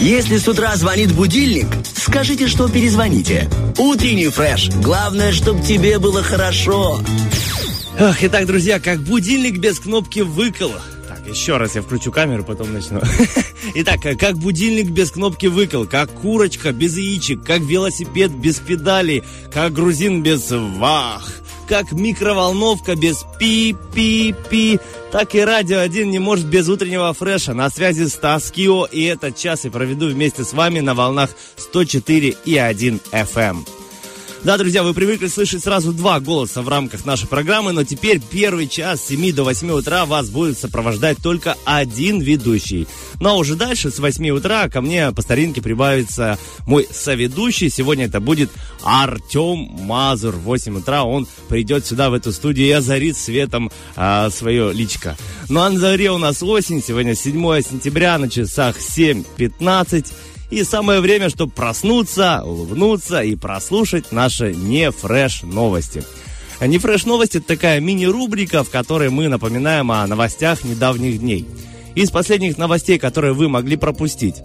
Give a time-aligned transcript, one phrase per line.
[0.00, 3.50] Если с утра звонит будильник, скажите, что перезвоните.
[3.76, 4.70] Утренний фреш.
[4.70, 7.02] Главное, чтобы тебе было хорошо.
[8.00, 10.72] Ох, итак, друзья, как будильник без кнопки выкол.
[11.06, 13.02] Так, еще раз я включу камеру, потом начну.
[13.74, 19.22] Итак, как будильник без кнопки выкол, как курочка без яичек, как велосипед без педалей,
[19.52, 21.30] как грузин без вах,
[21.70, 24.80] как микроволновка без пи-пи-пи,
[25.12, 27.54] так и Радио 1 не может без утреннего фреша.
[27.54, 32.34] На связи Стас Кио, и этот час я проведу вместе с вами на волнах 104
[32.44, 33.79] и 1 FM.
[34.42, 38.68] Да, друзья, вы привыкли слышать сразу два голоса в рамках нашей программы, но теперь первый
[38.68, 42.88] час с 7 до 8 утра вас будет сопровождать только один ведущий.
[43.20, 47.68] Ну а уже дальше с 8 утра ко мне по старинке прибавится мой соведущий.
[47.68, 48.50] Сегодня это будет
[48.82, 50.34] Артем Мазур.
[50.34, 55.18] В 8 утра он придет сюда, в эту студию, и озарит светом а, свое личко.
[55.50, 56.82] Ну а на заре у нас осень.
[56.82, 60.06] Сегодня 7 сентября, на часах 7.15.
[60.50, 66.02] И самое время, чтобы проснуться, улыбнуться и прослушать наши не фреш новости.
[66.60, 71.46] Не фреш новости это такая мини-рубрика, в которой мы напоминаем о новостях недавних дней.
[71.94, 74.36] Из последних новостей, которые вы могли пропустить.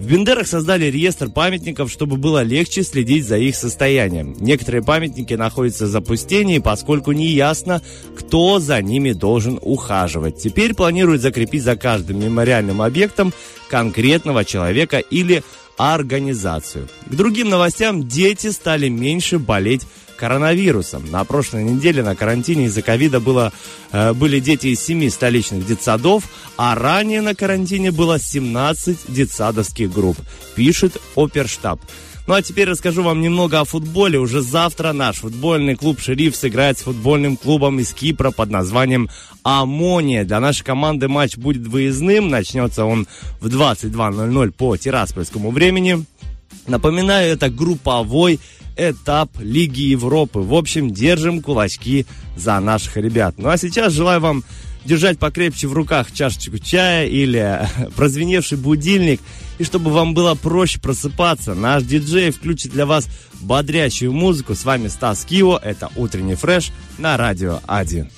[0.00, 4.34] В Бендерах создали реестр памятников, чтобы было легче следить за их состоянием.
[4.40, 7.82] Некоторые памятники находятся в запустении, поскольку не ясно,
[8.16, 10.38] кто за ними должен ухаживать.
[10.38, 13.34] Теперь планируют закрепить за каждым мемориальным объектом
[13.68, 15.42] конкретного человека или
[15.76, 16.88] организацию.
[17.06, 19.86] К другим новостям дети стали меньше болеть
[20.20, 21.10] коронавирусом.
[21.10, 23.52] На прошлой неделе на карантине из-за ковида было,
[23.90, 26.24] э, были дети из семи столичных детсадов,
[26.58, 30.18] а ранее на карантине было 17 детсадовских групп,
[30.54, 31.80] пишет Оперштаб.
[32.26, 34.18] Ну а теперь расскажу вам немного о футболе.
[34.18, 39.08] Уже завтра наш футбольный клуб «Шериф» сыграет с футбольным клубом из Кипра под названием
[39.42, 40.24] «Амония».
[40.24, 42.28] Для нашей команды матч будет выездным.
[42.28, 43.06] Начнется он
[43.40, 46.04] в 22.00 по тираспольскому времени.
[46.66, 48.40] Напоминаю, это групповой
[48.76, 50.40] этап Лиги Европы.
[50.40, 52.06] В общем, держим кулачки
[52.36, 53.34] за наших ребят.
[53.38, 54.44] Ну а сейчас желаю вам
[54.84, 59.20] держать покрепче в руках чашечку чая или прозвеневший будильник.
[59.58, 63.08] И чтобы вам было проще просыпаться, наш диджей включит для вас
[63.40, 64.54] бодрящую музыку.
[64.54, 68.10] С вами Стас Кио, это утренний фреш на радио 1.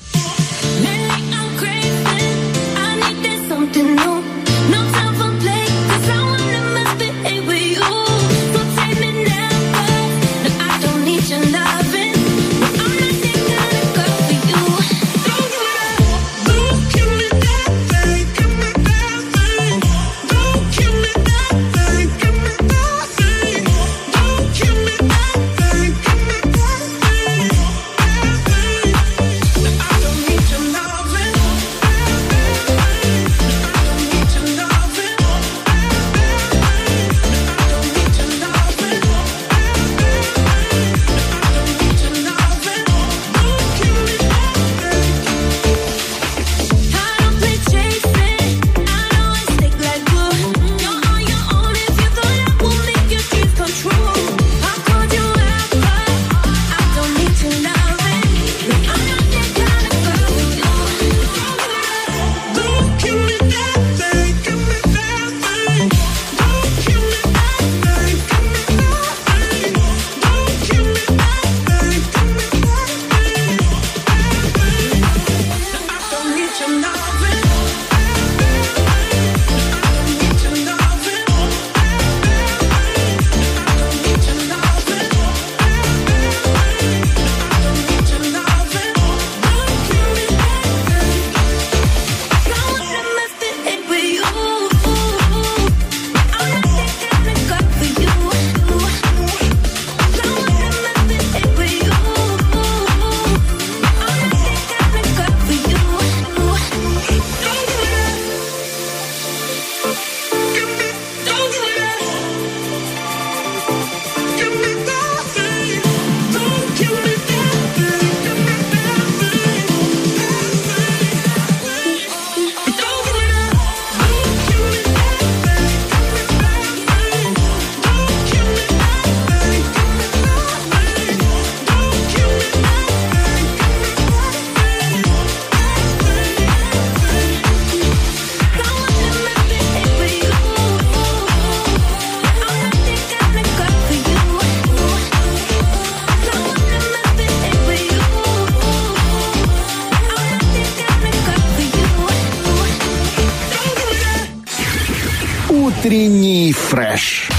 [157.02, 157.31] Утренний фреш.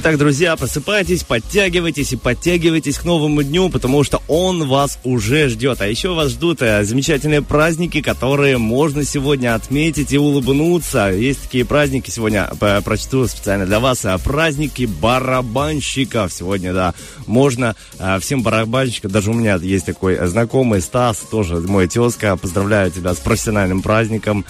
[0.00, 5.80] Итак, друзья, просыпайтесь, подтягивайтесь и подтягивайтесь к новому дню, потому что он вас уже ждет.
[5.80, 11.08] А еще вас ждут э, замечательные праздники, которые можно сегодня отметить и улыбнуться.
[11.08, 16.32] Есть такие праздники сегодня, э, прочту специально для вас, э, праздники барабанщиков.
[16.32, 16.94] Сегодня, да,
[17.26, 17.74] можно
[18.20, 23.18] всем барабанщикам, даже у меня есть такой знакомый Стас, тоже мой тезка, поздравляю тебя с
[23.18, 24.44] профессиональным праздником.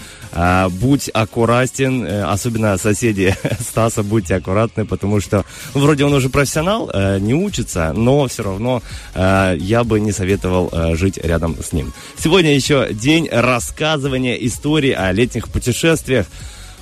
[0.69, 5.38] Будь аккуратен, особенно соседи Стаса, будьте аккуратны, потому что
[5.70, 8.82] что вроде он уже профессионал, э, не учится, но все равно
[9.14, 11.93] э, я бы не советовал э, жить рядом с ним.
[12.19, 16.26] Сегодня еще день рассказывания истории о летних путешествиях.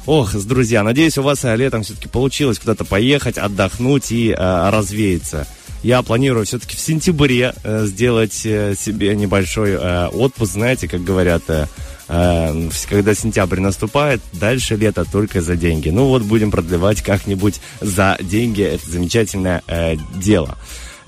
[0.07, 5.47] Ох, друзья, надеюсь, у вас э, летом все-таки получилось куда-то поехать, отдохнуть и э, развеяться.
[5.83, 11.43] Я планирую все-таки в сентябре э, сделать э, себе небольшой э, отпуск, знаете, как говорят,
[11.49, 11.67] э,
[12.09, 15.91] Э, когда сентябрь наступает, дальше лето только за деньги.
[15.91, 20.57] Ну вот будем продлевать как-нибудь за деньги это замечательное э, дело.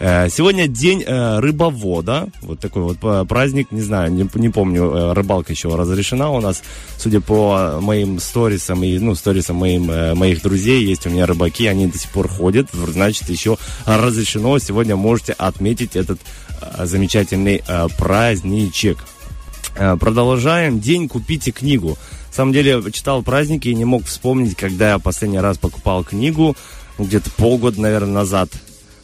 [0.00, 5.52] Э, сегодня день э, рыбовода, вот такой вот праздник, не знаю, не, не помню, рыбалка
[5.52, 6.62] еще разрешена у нас,
[6.98, 11.86] судя по моим сторисам и, ну, сторисам моим, моих друзей, есть у меня рыбаки, они
[11.86, 13.56] до сих пор ходят, значит, еще
[13.86, 16.18] разрешено, сегодня можете отметить этот
[16.84, 17.62] замечательный
[17.96, 18.98] праздничек.
[19.78, 20.80] Э, продолжаем.
[20.80, 21.90] День «Купите книгу».
[22.28, 26.56] На самом деле, читал праздники и не мог вспомнить, когда я последний раз покупал книгу.
[26.98, 28.50] Где-то полгода, наверное, назад.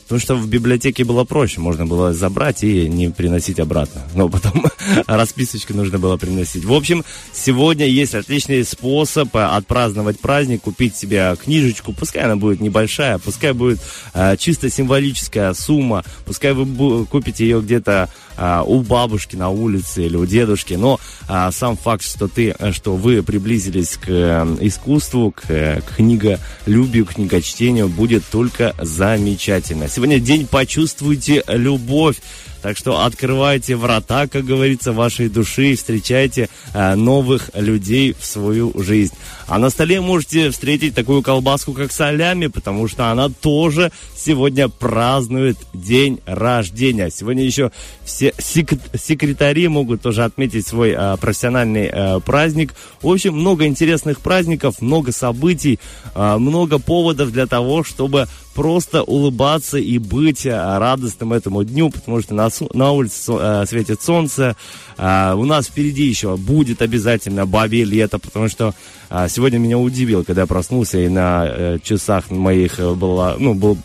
[0.04, 4.02] Потому что в библиотеке было проще, можно было забрать и не приносить обратно.
[4.14, 4.66] Но потом
[5.06, 6.64] расписочку нужно было приносить.
[6.64, 11.92] В общем, сегодня есть отличный способ отпраздновать праздник, купить себе книжечку.
[11.92, 13.80] Пускай она будет небольшая, пускай будет
[14.12, 20.16] э, чисто символическая сумма, пускай вы купите ее где-то э, у бабушки на улице или
[20.16, 20.74] у дедушки.
[20.74, 25.96] Но э, сам факт, что ты, что вы приблизились к э, искусству, к, э, к
[25.96, 29.88] книголюбию, книгочтению, будет только замечательно.
[29.94, 32.16] Сегодня день «Почувствуйте любовь».
[32.64, 38.72] Так что открывайте врата, как говорится, вашей души и встречайте э, новых людей в свою
[38.82, 39.12] жизнь.
[39.46, 45.58] А на столе можете встретить такую колбаску, как солями, потому что она тоже сегодня празднует
[45.74, 47.10] день рождения.
[47.10, 47.70] Сегодня еще
[48.02, 52.72] все сек- секретари могут тоже отметить свой э, профессиональный э, праздник.
[53.02, 55.78] В общем, много интересных праздников, много событий,
[56.14, 62.22] э, много поводов для того, чтобы просто улыбаться и быть э, радостным этому дню, потому
[62.22, 64.56] что на, на улице э, светит солнце.
[64.96, 68.74] Э, у нас впереди еще будет обязательно бабе лето, потому что
[69.10, 73.78] э, сегодня меня удивил, когда я проснулся и на э, часах моих была, ну, был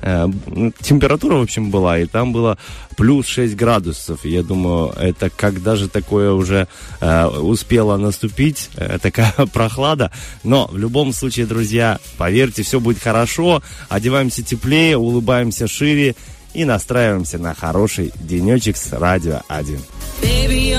[0.00, 0.28] Э,
[0.80, 2.58] температура, в общем, была, и там было
[2.96, 4.24] плюс 6 градусов.
[4.24, 6.68] Я думаю, это когда же такое уже
[7.00, 10.10] э, успело наступить, э, такая прохлада.
[10.42, 13.62] Но в любом случае, друзья, поверьте, все будет хорошо.
[13.88, 16.14] Одеваемся теплее, улыбаемся шире
[16.54, 19.80] и настраиваемся на хороший денечек с Радио 1.
[20.22, 20.72] Baby,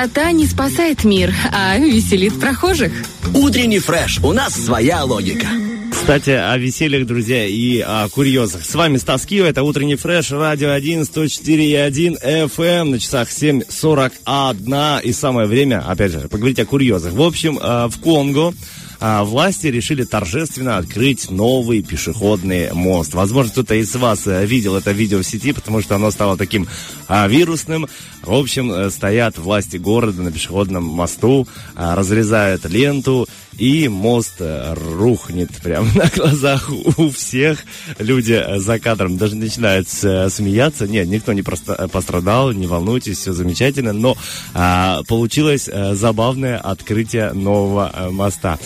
[0.00, 2.90] красота не спасает мир, а веселит прохожих.
[3.34, 4.18] Утренний фреш.
[4.22, 5.46] У нас своя логика.
[5.92, 8.64] Кстати, о весельях, друзья, и о курьезах.
[8.64, 15.12] С вами Стас Кио, это утренний фреш, радио 1, 104,1 FM, на часах 7.41, и
[15.12, 17.12] самое время, опять же, поговорить о курьезах.
[17.12, 18.54] В общем, э, в Конго
[19.00, 23.14] а, власти решили торжественно открыть новый пешеходный мост.
[23.14, 26.68] Возможно, кто-то из вас э, видел это видео в сети, потому что оно стало таким
[27.08, 27.88] а, вирусным.
[28.22, 33.26] В общем, э, стоят власти города на пешеходном мосту, а, разрезают ленту,
[33.56, 37.64] и мост э, рухнет прямо на глазах у всех.
[37.98, 40.86] Люди за кадром даже начинают смеяться.
[40.86, 43.94] Нет, никто не пострадал, не волнуйтесь, все замечательно.
[43.94, 44.16] Но
[44.52, 48.58] а, получилось забавное открытие нового моста.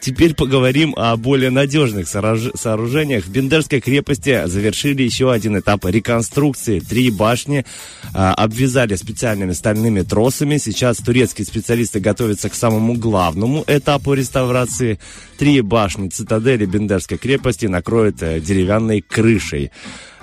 [0.00, 3.24] Теперь поговорим о более надежных сооружениях.
[3.24, 6.80] В Бендерской крепости завершили еще один этап реконструкции.
[6.80, 7.66] Три башни
[8.14, 10.56] а, обвязали специальными стальными тросами.
[10.56, 14.98] Сейчас турецкие специалисты готовятся к самому главному этапу реставрации.
[15.36, 19.70] Три башни цитадели Бендерской крепости накроют э, деревянной крышей.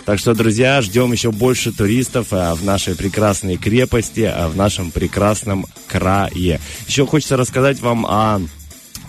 [0.08, 4.90] Так что, друзья, ждем еще больше туристов а, в нашей прекрасной крепости, а, в нашем
[4.90, 6.62] прекрасном крае.
[6.88, 8.40] Еще хочется рассказать вам о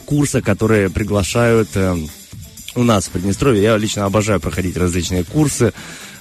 [0.09, 1.95] курса, которые приглашают э,
[2.75, 3.63] у нас в Приднестровье.
[3.63, 5.75] Я лично обожаю проходить различные курсы.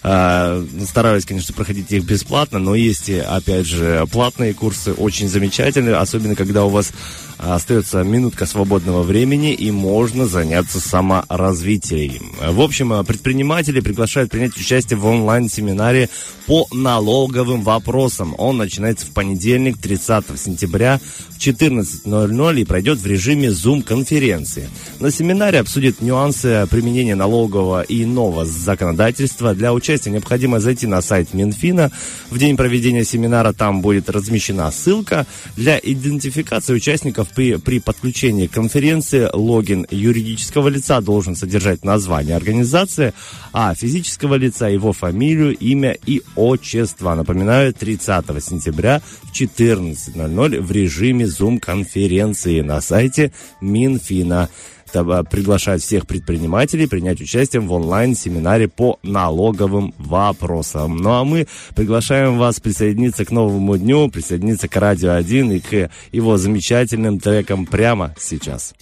[0.04, 6.36] Э, стараюсь, конечно, проходить их бесплатно, но есть, опять же, платные курсы, очень замечательные, особенно
[6.36, 6.92] когда у вас
[7.38, 12.36] остается минутка свободного времени и можно заняться саморазвитием.
[12.42, 16.10] В общем, предприниматели приглашают принять участие в онлайн-семинаре
[16.48, 18.34] по налоговым вопросам.
[18.38, 24.70] Он начинается в понедельник, 30 сентября в 14.00 и пройдет в режиме Zoom-конференции.
[25.00, 29.54] На семинаре обсудят нюансы применения налогового и иного законодательства.
[29.54, 31.92] Для участия необходимо зайти на сайт Минфина.
[32.30, 35.28] В день проведения семинара там будет размещена ссылка.
[35.56, 43.14] Для идентификации участников при, при подключении конференции логин юридического лица должен содержать название организации,
[43.54, 47.16] а физического лица его фамилию, имя и отчество.
[47.16, 53.32] Напоминаю, 30 сентября в 14.00 в режиме Zoom-конференции на сайте
[53.62, 54.50] Минфина
[54.92, 60.98] приглашает всех предпринимателей принять участие в онлайн-семинаре по налоговым вопросам.
[60.98, 65.90] Ну а мы приглашаем вас присоединиться к новому дню, присоединиться к Радио 1 и к
[66.12, 68.74] его замечательным трекам прямо сейчас.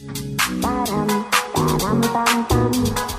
[2.16, 3.15] baby,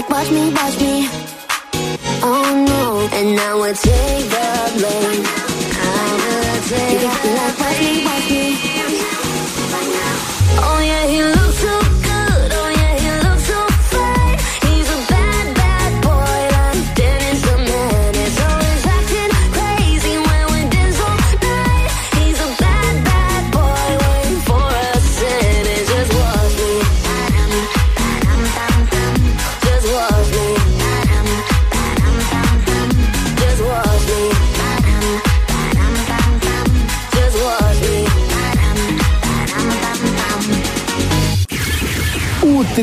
[0.00, 1.08] like watch me, watch me.
[2.22, 4.29] Oh no, and now it's take.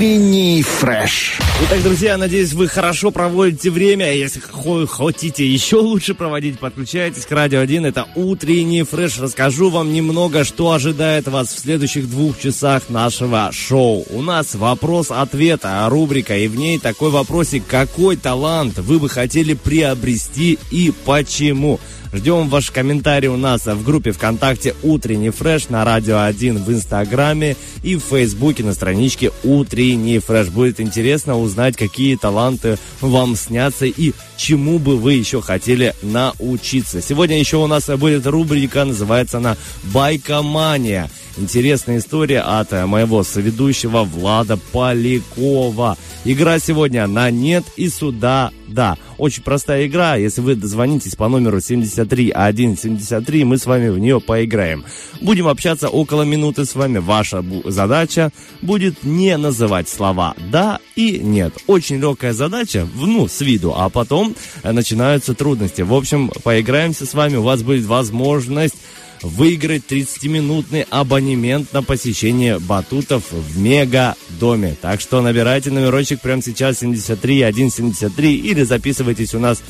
[0.07, 1.37] Утренний фреш.
[1.65, 4.13] Итак, друзья, надеюсь, вы хорошо проводите время.
[4.13, 4.39] Если
[4.87, 7.87] хотите еще лучше проводить, подключайтесь к Радио 1.
[7.87, 9.19] Это утренний фреш.
[9.19, 14.05] Расскажу вам немного, что ожидает вас в следующих двух часах нашего шоу.
[14.09, 19.55] У нас вопрос-ответ, а рубрика, и в ней такой вопросик, какой талант вы бы хотели
[19.55, 21.81] приобрести и почему?
[22.13, 27.57] Ждем ваши комментарии у нас в группе ВКонтакте «Утренний фреш» на Радио 1 в Инстаграме
[27.83, 30.47] и в Фейсбуке на страничке «Утренний фреш».
[30.47, 37.01] Будет интересно узнать, какие таланты вам снятся и чему бы вы еще хотели научиться.
[37.01, 41.09] Сегодня еще у нас будет рубрика, называется она «Байкомания».
[41.37, 45.97] Интересная история от моего соведущего Влада Полякова.
[46.25, 48.97] Игра сегодня на нет и сюда да.
[49.17, 50.15] Очень простая игра.
[50.15, 54.83] Если вы дозвонитесь по номеру 73173, мы с вами в нее поиграем.
[55.21, 56.99] Будем общаться около минуты с вами.
[56.99, 61.53] Ваша задача будет не называть слова «да» и «нет».
[61.67, 65.81] Очень легкая задача, ну, с виду, а потом начинаются трудности.
[65.81, 67.37] В общем, поиграемся с вами.
[67.37, 68.75] У вас будет возможность
[69.21, 74.75] выиграть 30-минутный абонемент на посещение батутов в Мега-доме.
[74.81, 79.61] Так что набирайте номерочек прямо сейчас 73 173 или записывайтесь у нас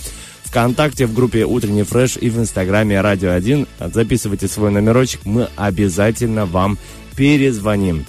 [0.44, 3.68] ВКонтакте в группе «Утренний фреш» и в Инстаграме «Радио 1».
[3.94, 6.78] Записывайте свой номерочек, мы обязательно вам
[7.16, 8.06] перезвоним.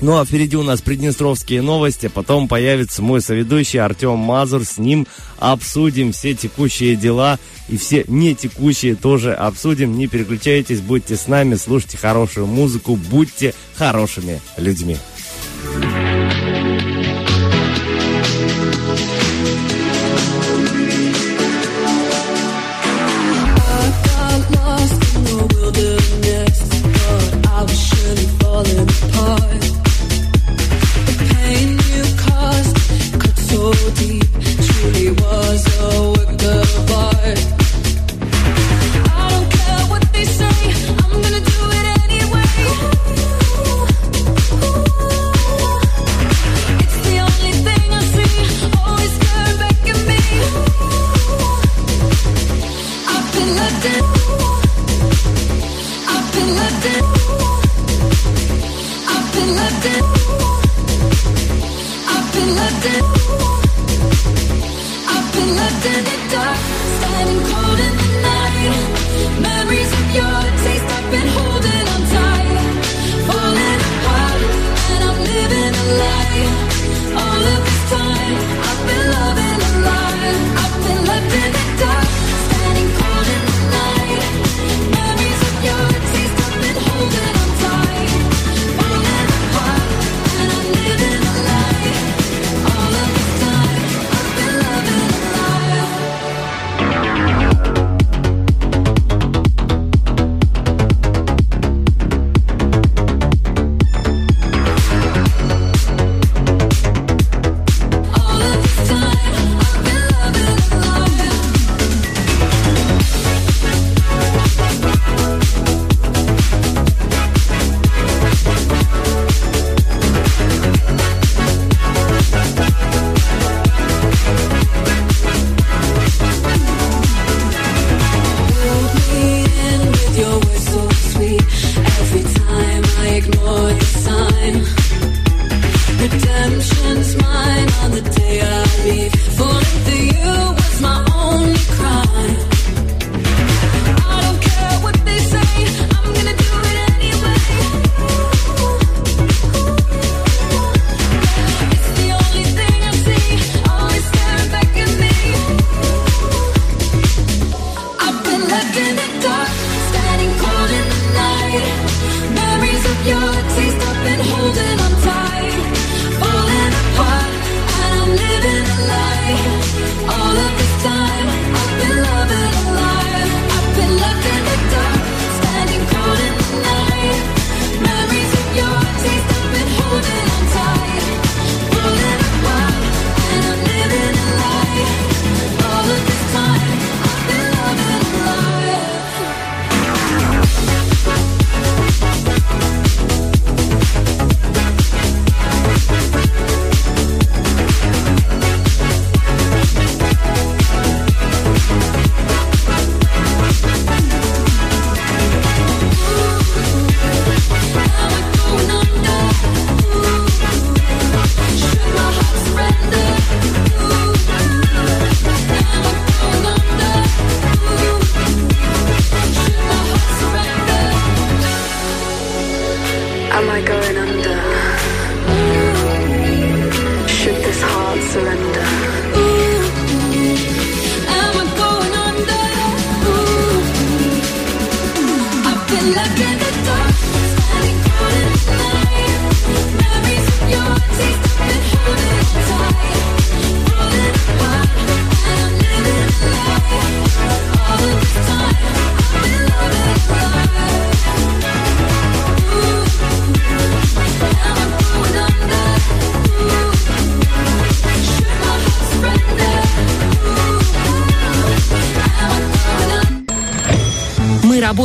[0.00, 5.06] Ну а впереди у нас приднестровские новости, потом появится мой соведущий Артем Мазур, с ним
[5.38, 9.96] обсудим все текущие дела и все не текущие тоже обсудим.
[9.96, 14.96] Не переключайтесь, будьте с нами, слушайте хорошую музыку, будьте хорошими людьми.
[15.66, 16.05] falling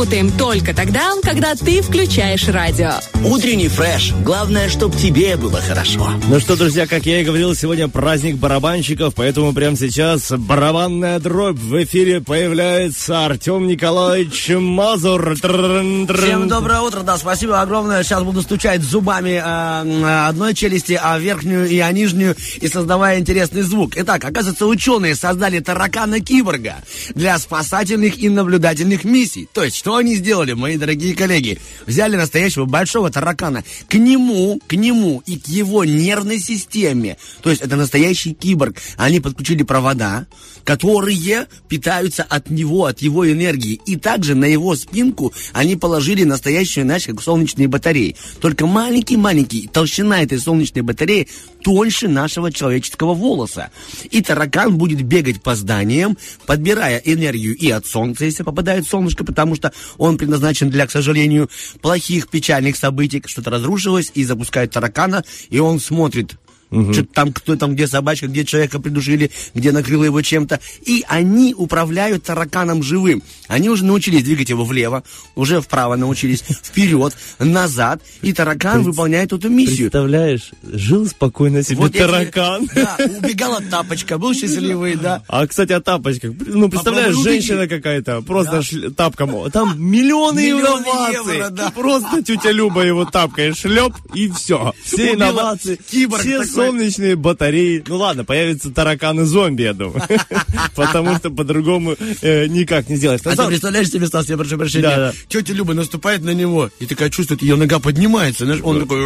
[0.02, 3.11] работаем только тогда, когда ты включаешь радио.
[3.24, 4.12] Утренний фреш.
[4.24, 6.10] Главное, чтобы тебе было хорошо.
[6.28, 11.56] Ну что, друзья, как я и говорил, сегодня праздник барабанщиков, поэтому прямо сейчас барабанная дробь.
[11.56, 15.36] В эфире появляется Артем Николаевич Мазур.
[15.36, 18.02] Всем доброе утро, да, спасибо огромное.
[18.02, 23.62] Сейчас буду стучать зубами э, одной челюсти, а верхнюю и а нижнюю, и создавая интересный
[23.62, 23.92] звук.
[23.94, 26.74] Итак, оказывается, ученые создали таракана-киборга
[27.14, 29.48] для спасательных и наблюдательных миссий.
[29.52, 31.60] То есть, что они сделали, мои дорогие коллеги?
[31.86, 37.16] Взяли настоящего большого таракана, к нему, к нему и к его нервной системе.
[37.42, 38.76] То есть, это настоящий киборг.
[38.96, 40.26] Они подключили провода,
[40.64, 43.80] которые питаются от него, от его энергии.
[43.86, 48.16] И также на его спинку они положили настоящую, знаешь, как солнечные батареи.
[48.40, 51.28] Только маленький-маленький, толщина этой солнечной батареи
[51.62, 53.70] тоньше нашего человеческого волоса.
[54.10, 59.54] И таракан будет бегать по зданиям, подбирая энергию и от солнца, если попадает солнышко, потому
[59.54, 63.01] что он предназначен для, к сожалению, плохих, печальных событий.
[63.26, 66.36] Что-то разрушилось, и запускает таракана, и он смотрит,
[66.72, 66.92] Угу.
[66.94, 70.58] Что там, кто там, где собачка, где человека придушили, где накрыло его чем-то.
[70.86, 73.22] И они управляют тараканом живым.
[73.46, 75.04] Они уже научились двигать его влево,
[75.34, 78.00] уже вправо научились, вперед, назад.
[78.22, 78.86] И таракан Пред...
[78.86, 79.90] выполняет эту миссию.
[79.90, 82.62] Представляешь, жил спокойно себе вот таракан.
[82.62, 85.22] Если, да, убегала тапочка, был счастливый, да.
[85.28, 86.32] А, кстати, о тапочках.
[86.46, 88.62] Ну, представляешь, женщина какая-то, просто да.
[88.62, 88.90] ш...
[88.90, 89.50] тапком.
[89.50, 91.34] Там миллионы, миллионы инноваций.
[91.36, 91.70] Евро, да.
[91.70, 94.72] Просто тетя Люба его тапкой шлеп, и все.
[94.82, 95.78] Все Убила инновации.
[95.90, 97.82] Киборг все такой солнечные батареи.
[97.86, 100.02] Ну ладно, появятся тараканы-зомби, я думаю.
[100.74, 103.20] Потому что по-другому э, никак не сделаешь.
[103.24, 107.10] А ты представляешь себе, Стас, я прошу прощения, тетя Люба наступает на него, и такая
[107.10, 109.02] чувствует, ее нога поднимается, знаешь, он такой...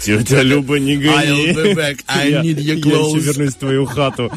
[0.00, 1.52] Тетя Люба, не гони.
[1.52, 3.18] I'll be back, I need your clothes.
[3.18, 4.32] Я вернусь в твою хату.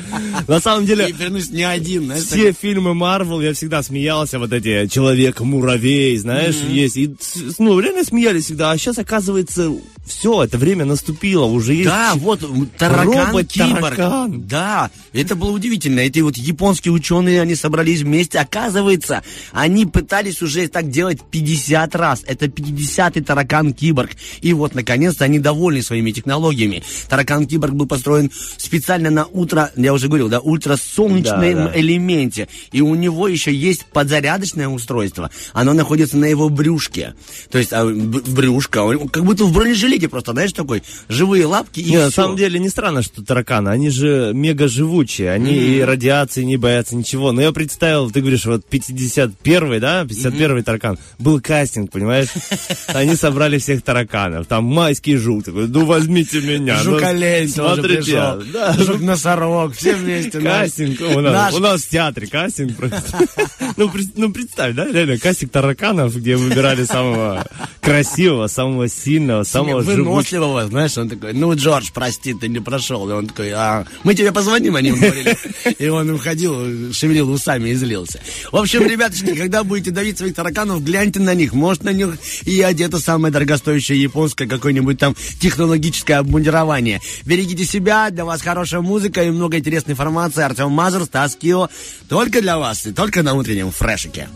[0.47, 1.09] На самом деле...
[1.09, 2.13] И вернусь не один.
[2.15, 6.97] Все фильмы Марвел, я всегда смеялся, вот эти Человек-муравей, знаешь, есть.
[6.97, 7.15] И,
[7.59, 8.71] ну, реально смеялись всегда.
[8.71, 9.71] А сейчас, оказывается,
[10.05, 11.89] все, это время наступило, уже есть...
[11.89, 12.41] Да, вот
[12.77, 13.99] таракан киборг.
[14.47, 15.99] Да, это было удивительно.
[15.99, 18.39] Эти вот японские ученые, они собрались вместе.
[18.39, 22.23] Оказывается, они пытались уже так делать 50 раз.
[22.25, 24.11] Это 50-й таракан киборг.
[24.41, 26.83] И вот, наконец-то, они довольны своими технологиями.
[27.09, 31.79] Таракан киборг был построен специально на утро, я уже говорил, да, ультрасолнечном да, да.
[31.79, 32.47] элементе.
[32.71, 35.29] И у него еще есть подзарядочное устройство.
[35.53, 37.15] Оно находится на его брюшке.
[37.49, 41.94] То есть, а, брюшка, он, как будто в бронежилете просто, знаешь, такой, живые лапки и
[41.97, 45.77] на самом деле не странно, что тараканы, они же мега живучие, они mm-hmm.
[45.77, 47.31] и радиации не боятся ничего.
[47.31, 50.63] Но я представил, ты говоришь, вот 51-й, да, 51-й mm-hmm.
[50.63, 52.29] таракан, был кастинг, понимаешь?
[52.87, 56.77] Они собрали всех тараканов, там майский жук такой, ну возьмите меня.
[56.77, 58.13] Жук олень Смотрите,
[58.53, 58.73] да.
[58.77, 60.39] Жук носорог, все вместе.
[60.39, 62.75] Кастинг у нас, у нас в театре кастинг
[63.77, 67.45] ну, ну представь, да, реально, кастинг тараканов, где выбирали самого
[67.81, 73.09] красивого, самого сильного, самого выносливого, знаешь, он такой, ну, Джордж, прости, ты не прошел.
[73.09, 75.37] И он такой, а мы тебе позвоним, они говорили.
[75.79, 78.21] И он уходил, шевелил усами и злился.
[78.51, 81.53] В общем, ребяточки, когда будете давить своих тараканов, гляньте на них.
[81.53, 87.01] Может, на них и одето самое дорогостоящее японское какое-нибудь там технологическое обмундирование.
[87.25, 90.43] Берегите себя, для вас хорошая музыка и много интересной информации.
[90.43, 91.69] Артем Мазур, Стас Кио.
[92.09, 94.27] Только для вас и только на утреннем фрешике.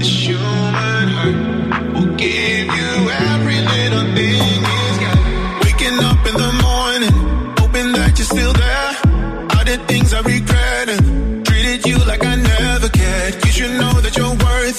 [0.00, 0.47] give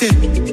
[0.01, 0.48] waiting.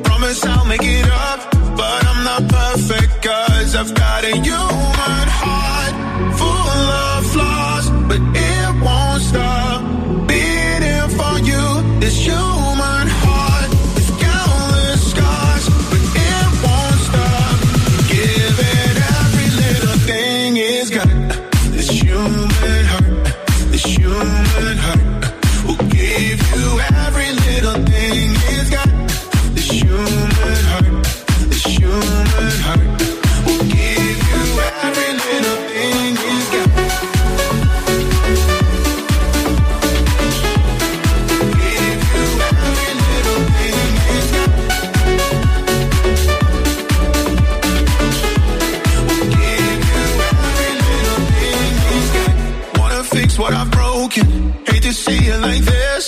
[55.06, 56.04] see it like this.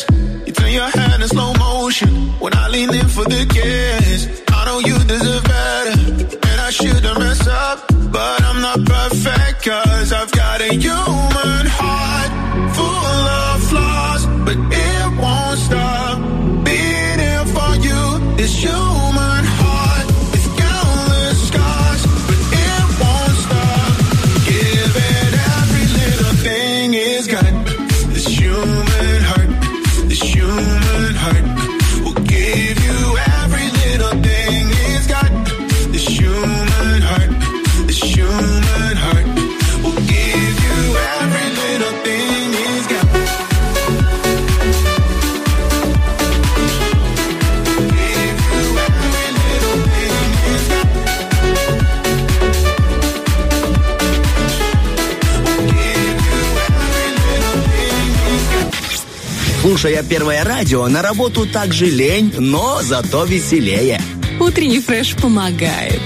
[0.46, 4.20] You turn your hand in slow motion when I lean in for the kiss.
[4.56, 5.94] I know you deserve better,
[6.48, 7.78] and I shouldn't mess up,
[8.16, 12.17] but I'm not perfect, cause I've got a human heart.
[59.78, 64.00] Слушая первое радио, на работу также лень, но зато веселее.
[64.40, 66.00] Утренний фреш помогает.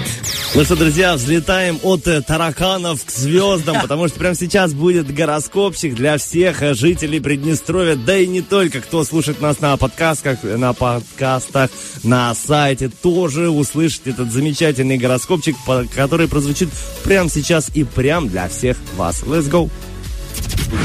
[0.55, 5.95] Ну что, друзья, взлетаем от э, тараканов к звездам, потому что прямо сейчас будет гороскопчик
[5.95, 11.71] для всех жителей Приднестровья, да и не только, кто слушает нас на подкастах, на подкастах,
[12.03, 15.57] на сайте, тоже услышит этот замечательный гороскопчик,
[15.95, 16.69] который прозвучит
[17.05, 19.23] прямо сейчас и прям для всех вас.
[19.23, 19.71] Let's go!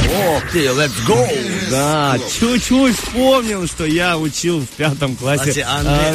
[0.09, 1.27] Ох ты, let's go!
[1.69, 5.65] Да, чуть-чуть вспомнил, что я учил в пятом классе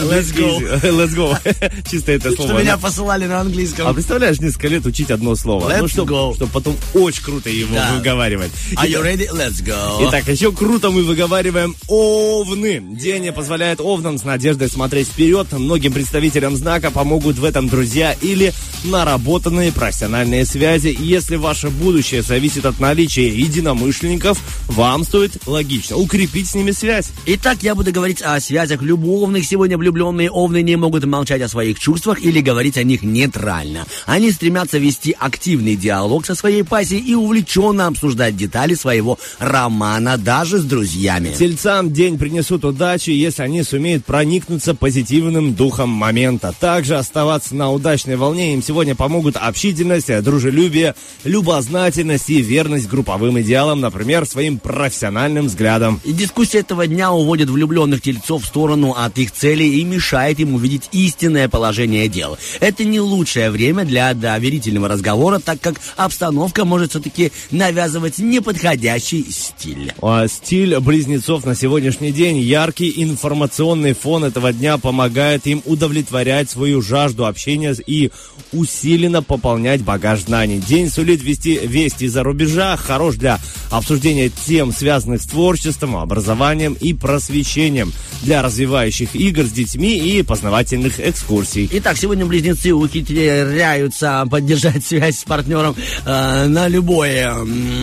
[0.03, 0.59] let's go.
[0.83, 1.37] Let's go.
[1.90, 2.51] Чисто это слово.
[2.53, 3.87] Что меня посылали на английском.
[3.87, 5.71] А представляешь, несколько лет учить одно слово.
[5.71, 6.49] Let's ну, чтобы go.
[6.53, 7.95] потом очень круто его Да.
[7.97, 8.51] выговаривать.
[8.77, 9.29] Are you ready?
[9.31, 10.09] Let's go.
[10.09, 12.81] Итак, еще круто мы выговариваем овны.
[12.81, 15.53] День позволяет овнам с надеждой смотреть вперед.
[15.53, 18.53] Многим представителям знака помогут в этом друзья или
[18.85, 20.97] наработанные профессиональные связи.
[20.99, 27.11] Если ваше будущее зависит от наличия единомышленников, вам стоит логично укрепить с ними связь.
[27.27, 29.45] Итак, я буду говорить о связях любовных.
[29.45, 33.87] Сегодня влюбленные овны не могут молчать о своих чувствах или говорить о них нейтрально.
[34.07, 40.59] Они стремятся вести активный диалог со своей пассией и увлеченно обсуждать детали своего романа даже
[40.59, 41.35] с друзьями.
[41.37, 46.55] Тельцам день принесут удачи, если они сумеют проникнуться позитивным духом момента.
[46.59, 53.81] Также оставаться на удачной волне им сегодня помогут общительность, дружелюбие, любознательность и верность групповым идеалам,
[53.81, 56.01] например, своим профессиональным взглядам.
[56.05, 60.55] И дискуссия этого дня уводит влюбленных тельцов в сторону от их целей и мешает им
[60.55, 62.38] увидеть истинное положение дел.
[62.61, 69.92] Это не лучшее время для доверительного разговора, так как обстановка может все-таки навязывать неподходящий стиль.
[70.01, 76.83] А Стиль близнецов на сегодняшний день, яркий информационный фон этого дня помогает им удовлетворять свою
[76.83, 78.11] жажду общения и
[78.53, 80.59] усиленно пополнять багаж знаний.
[80.59, 86.93] День сулит вести вести из-за рубежа, хорош для обсуждения тем, связанных с творчеством, образованием и
[86.93, 91.69] просвещением, для развивающих игр с детьми и познавательных экскурсий.
[91.73, 97.25] Итак, сегодня близнецы ухитряются поддержать связь с партнером э, на любой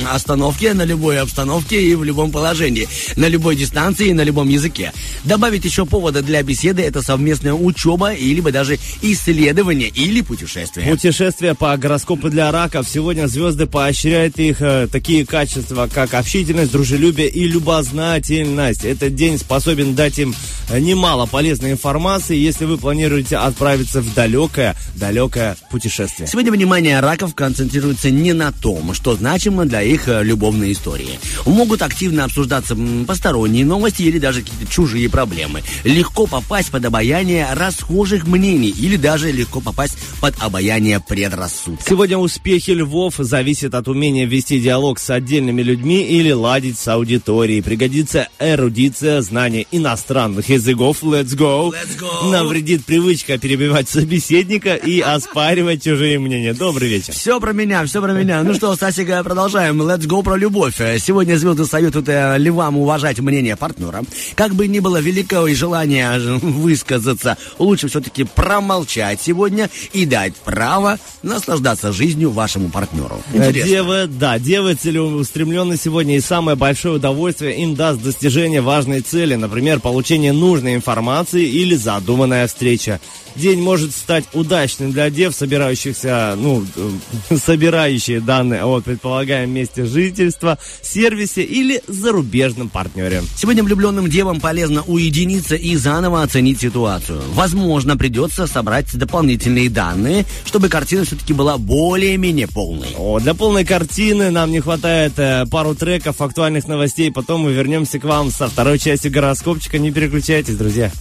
[0.09, 4.93] остановке, на любой обстановке и в любом положении, на любой дистанции и на любом языке.
[5.25, 10.89] Добавить еще повода для беседы– это совместная учеба или даже исследование или путешествие.
[10.89, 12.87] Путешествия по гороскопу для раков.
[12.87, 18.85] Сегодня звезды поощряют их э, такие качества, как общительность, дружелюбие и любознательность.
[18.85, 20.35] Этот день способен дать им
[20.69, 26.27] э, немало полезной информации, если вы планируете отправиться в далекое, далекое путешествие.
[26.27, 31.19] Сегодня внимание раков концентрируется не на том, что значимо для их э, любовной истории.
[31.45, 35.63] Могут активно обсуждаться посторонние новости или даже какие-то чужие проблемы.
[35.83, 41.85] Легко попасть под обаяние расхожих мнений или даже легко попасть под обаяние предрассудков.
[41.87, 47.63] Сегодня успехи львов зависят от умения вести диалог с отдельными людьми или ладить с аудиторией.
[47.63, 51.03] Пригодится эрудиция, знание иностранных языков.
[51.03, 51.71] Let's go.
[51.71, 52.29] Let's go.
[52.31, 56.53] Навредит привычка перебивать собеседника и оспаривать чужие мнения.
[56.53, 57.13] Добрый вечер.
[57.13, 58.43] Все про меня, все про меня.
[58.43, 59.81] Ну что, Стасик, э, продолжаем.
[59.81, 60.79] Let's go про любовь.
[60.79, 64.03] Э, Сегодня звезды советуют э, львам уважать мнение партнера.
[64.35, 70.35] Как бы ни было великого и желания э, высказаться, лучше все-таки промолчать сегодня и дать
[70.35, 73.21] право наслаждаться жизнью вашему партнеру.
[73.33, 73.69] Интересно.
[73.69, 79.79] Девы, да, девы целеустремлены сегодня, и самое большое удовольствие им даст достижение важной цели, например,
[79.79, 82.99] получение нужной информации или задуманная встреча.
[83.35, 90.57] День может стать удачным для дев, собирающихся, ну, э, собирающие данные о предполагаемом месте жительства,
[90.81, 93.21] сервисе или зарубежном партнере.
[93.37, 97.21] Сегодня влюбленным девам полезно уединиться и заново оценить ситуацию.
[97.33, 102.95] Возможно, придется собрать дополнительные данные, чтобы картина все-таки была более-менее полной.
[102.97, 107.99] О, для полной картины нам не хватает э, пару треков актуальных новостей, потом мы вернемся
[107.99, 109.77] к вам со второй частью гороскопчика.
[109.77, 110.91] Не переключайтесь, друзья.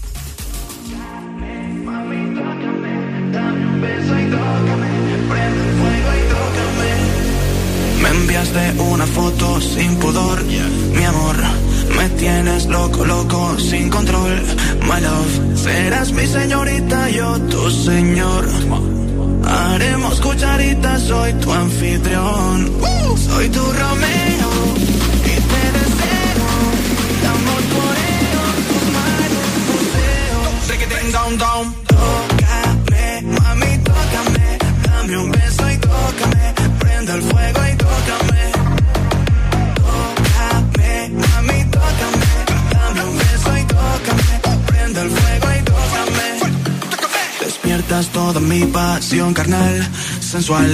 [8.29, 11.37] Enviaste una foto sin pudor, mi amor.
[11.97, 14.41] Me tienes loco, loco, sin control.
[14.83, 18.47] My love, serás mi señorita, yo tu señor.
[19.49, 22.71] Haremos cucharitas, soy tu anfitrión.
[23.17, 24.51] Soy tu Romeo
[25.25, 26.49] y te deseo.
[27.23, 30.39] Damos toreo, tus manos museo.
[30.69, 31.75] Ticketing down, down.
[31.87, 34.59] Tócame, mami, tócame.
[34.85, 36.55] Dame un beso y tócame.
[36.79, 38.43] Prende el fuego y tócame.
[39.83, 42.29] Tócame, mami, tócame.
[42.73, 44.41] Dame un beso y tócame.
[44.67, 45.48] Prende el fuego.
[47.79, 49.89] Despiertas toda mi pasión carnal,
[50.19, 50.69] sensual.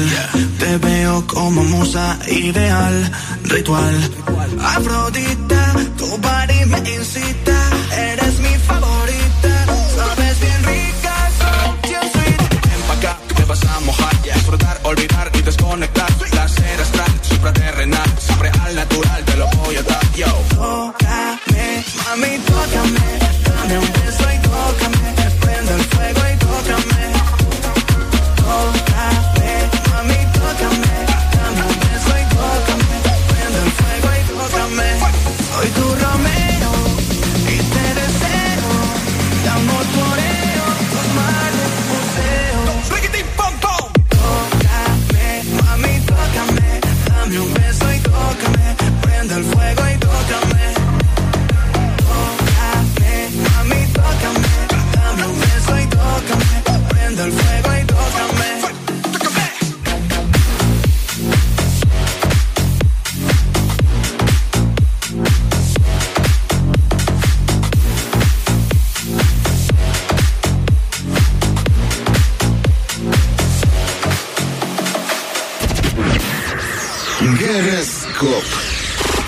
[0.59, 3.13] Te veo como musa ideal,
[3.43, 4.11] ritual.
[4.59, 9.67] Afrodita, tu body me incita, eres mi favorita.
[9.95, 12.39] Sabes bien rica, so sweet.
[12.71, 14.23] Ven pa' acá, te vas a mojar.
[14.23, 16.11] Disfrutar, olvidar y desconectar.
[16.31, 18.14] Placer astral, supraterrenal.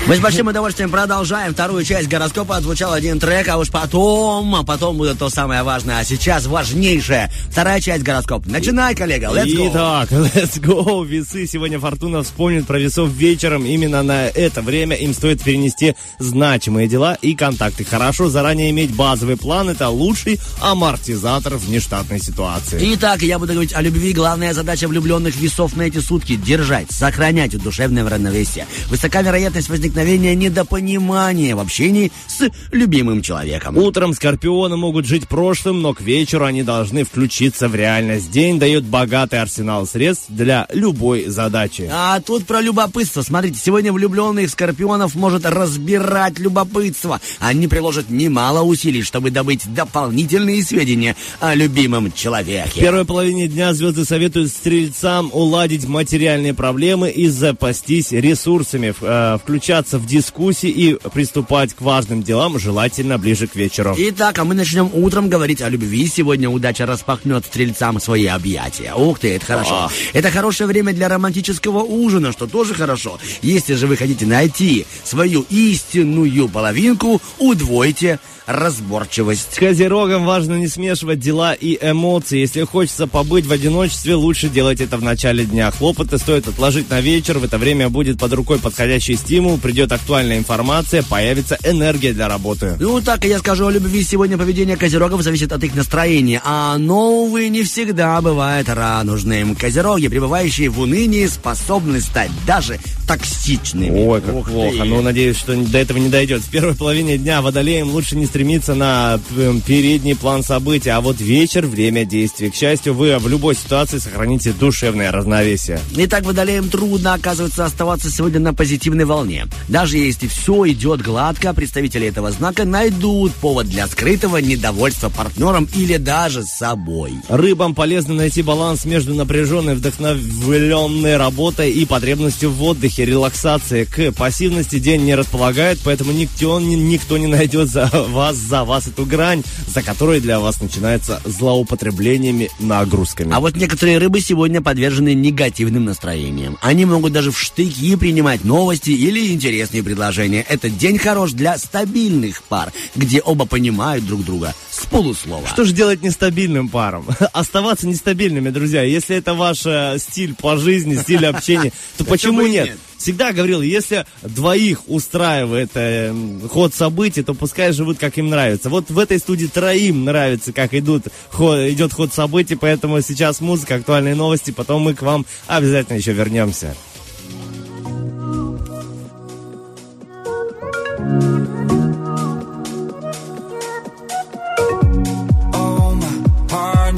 [0.07, 2.59] Мы с большим удовольствием продолжаем вторую часть гороскопа.
[2.59, 5.99] Отзвучал один трек, а уж потом, а потом будет то самое важное.
[5.99, 8.49] А сейчас важнейшая вторая часть гороскопа.
[8.49, 9.69] Начинай, коллега, let's go.
[9.69, 11.05] Итак, let's go.
[11.05, 11.49] Весы.
[11.49, 13.67] Сегодня Фортуна вспомнит про весов вечером.
[13.67, 17.85] Именно на это время им стоит перенести значимые дела и контакты.
[17.85, 19.71] Хорошо заранее иметь базовый план.
[19.71, 22.95] Это лучший амортизатор внештатной ситуации.
[22.95, 24.13] Итак, я буду говорить о любви.
[24.13, 28.67] Главная задача влюбленных весов на эти сутки– держать, сохранять душевное равновесие.
[28.89, 33.77] Высока вероятность возникновения недопонимания в общении с любимым человеком.
[33.79, 38.31] Утром скорпионы могут жить прошлым, но к вечеру они должны включиться в реальность.
[38.31, 41.89] День дает богатый арсенал средств для любой задачи.
[41.93, 43.23] А тут про любопытство.
[43.23, 47.21] Смотрите, сегодня влюбленных скорпионов может разбирать любопытство.
[47.39, 52.81] Они приложат немало усилий, чтобы добыть дополнительные сведения о любимом В человеке.
[52.81, 59.86] первой половине дня звезды советуют стрельцам уладить материальные проблемы и запастись ресурсами, в- э, включаться
[59.93, 63.95] в дискуссии и приступать к важным делам, желательно ближе к вечеру.
[63.97, 66.07] Итак, а мы начнем утром говорить о любви.
[66.07, 68.95] Сегодня удача распахнет стрельцам свои объятия.
[68.95, 69.75] Ух ты, это хорошо.
[69.75, 69.91] А.
[70.13, 73.19] Это хорошее время для романтического ужина, что тоже хорошо.
[73.43, 79.55] Если же вы хотите найти свою истинную половинку, удвойте разборчивость.
[79.55, 82.39] С Козерогом важно не смешивать дела и эмоции.
[82.39, 85.71] Если хочется побыть в одиночестве, лучше делать это в начале дня.
[85.71, 87.39] Хлопоты стоит отложить на вечер.
[87.39, 92.79] В это время будет под рукой подходящий стимул, придет актуальная информация, появится энергия для работы.
[92.81, 94.03] Ну, так и я скажу о любви.
[94.03, 96.41] Сегодня поведение козерогов зависит от их настроения.
[96.47, 99.55] А оно, увы, не всегда бывает радужным.
[99.55, 104.01] Козероги, пребывающие в унынии, способны стать даже токсичными.
[104.01, 104.53] Ой, как Ух ты.
[104.53, 104.85] плохо.
[104.85, 106.41] Ну, надеюсь, что до этого не дойдет.
[106.41, 111.21] В первой половине дня водолеям лучше не стремиться на э, передний план событий, а вот
[111.21, 112.51] вечер– время действий.
[112.51, 115.81] К счастью, вы в любой ситуации сохраните душевное равновесие.
[115.97, 119.47] Итак, водолеям трудно, оказывается, оставаться сегодня на позитивной волне.
[119.69, 125.97] Даже если все идет гладко, представители этого знака найдут повод для скрытого недовольства партнером или
[125.97, 127.15] даже собой.
[127.29, 133.85] Рыбам полезно найти баланс между напряженной, вдохновленной работой и потребностью в отдыхе, релаксации.
[133.85, 138.87] К пассивности день не располагает, поэтому никто, ни- никто не найдет за вас, за вас
[138.87, 143.33] эту грань, за которой для вас начинается злоупотреблениями нагрузками.
[143.35, 146.57] А вот некоторые рыбы сегодня подвержены негативным настроениям.
[146.63, 150.45] Они могут даже в штыки принимать новости или интересные предложения.
[150.49, 155.47] Этот день хорош для стабильных пар, где оба понимают друг друга с полуслова.
[155.49, 157.07] Что же делать нестабильным парам?
[157.33, 158.83] Оставаться нестабильными, друзья.
[158.83, 162.79] Если это ваш э, стиль по жизни, стиль общения, то почему нет?
[162.99, 166.15] Всегда говорил, если двоих устраивает э,
[166.51, 168.71] ход событий, то пускай живут, как им нравится.
[168.71, 173.77] Вот в этой студии троим нравится, как идут, хо- идет ход событий, поэтому сейчас музыка,
[173.77, 176.75] актуальные новости, потом мы к вам обязательно еще вернемся.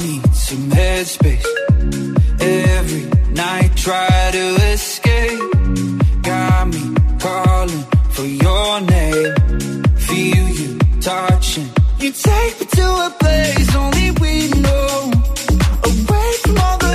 [0.01, 1.45] Heart some headspace.
[2.41, 5.39] Every night, try to escape.
[6.21, 9.35] Got me calling for your name.
[10.07, 11.69] Feel you touching.
[11.99, 15.11] You take me to a place only we know.
[15.83, 16.88] Away from all the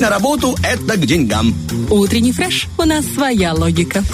[0.00, 1.52] на работу это к деньгам.
[1.90, 2.68] Утренний фреш.
[2.78, 4.04] У нас своя логика.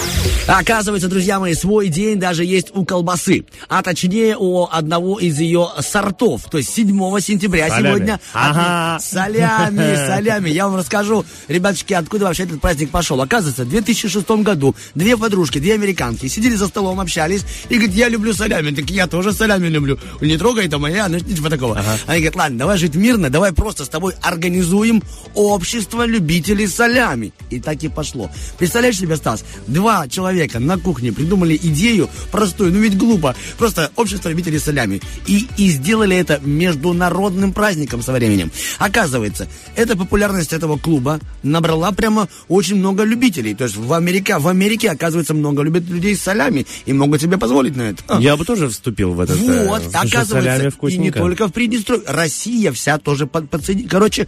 [0.47, 3.45] Оказывается, друзья мои, свой день даже есть у колбасы.
[3.69, 6.45] А точнее, у одного из ее сортов.
[6.51, 7.89] То есть 7 сентября солями.
[7.89, 8.21] сегодня...
[8.33, 8.99] Ага.
[9.01, 10.49] Солями, солями.
[10.49, 13.21] Я вам расскажу, ребяточки, откуда вообще этот праздник пошел.
[13.21, 18.09] Оказывается, в 2006 году две подружки, две американки сидели за столом, общались и говорят, я
[18.09, 18.75] люблю солями.
[18.75, 19.99] Так я тоже солями люблю.
[20.23, 21.79] Не трогай там, а я, ну ничего такого.
[21.79, 21.99] Ага.
[22.07, 25.03] Они говорят, ладно, давай жить мирно, давай просто с тобой организуем
[25.35, 27.33] общество любить любителей солями.
[27.51, 28.31] И так и пошло.
[28.59, 34.29] Представляешь себе, Стас, два человека на кухне придумали идею простую, ну ведь глупо, просто общество
[34.29, 35.01] любителей солями.
[35.27, 38.51] И, и сделали это международным праздником со временем.
[38.79, 43.55] Оказывается, эта популярность этого клуба набрала прямо очень много любителей.
[43.55, 47.39] То есть в Америке, в Америке оказывается, много любят людей с солями и могут себе
[47.39, 48.19] позволить на это.
[48.19, 52.05] Я бы тоже вступил в этот Вот, э, оказывается, и не только в Приднестровье.
[52.07, 53.91] Россия вся тоже подсоединилась.
[53.91, 54.27] Короче,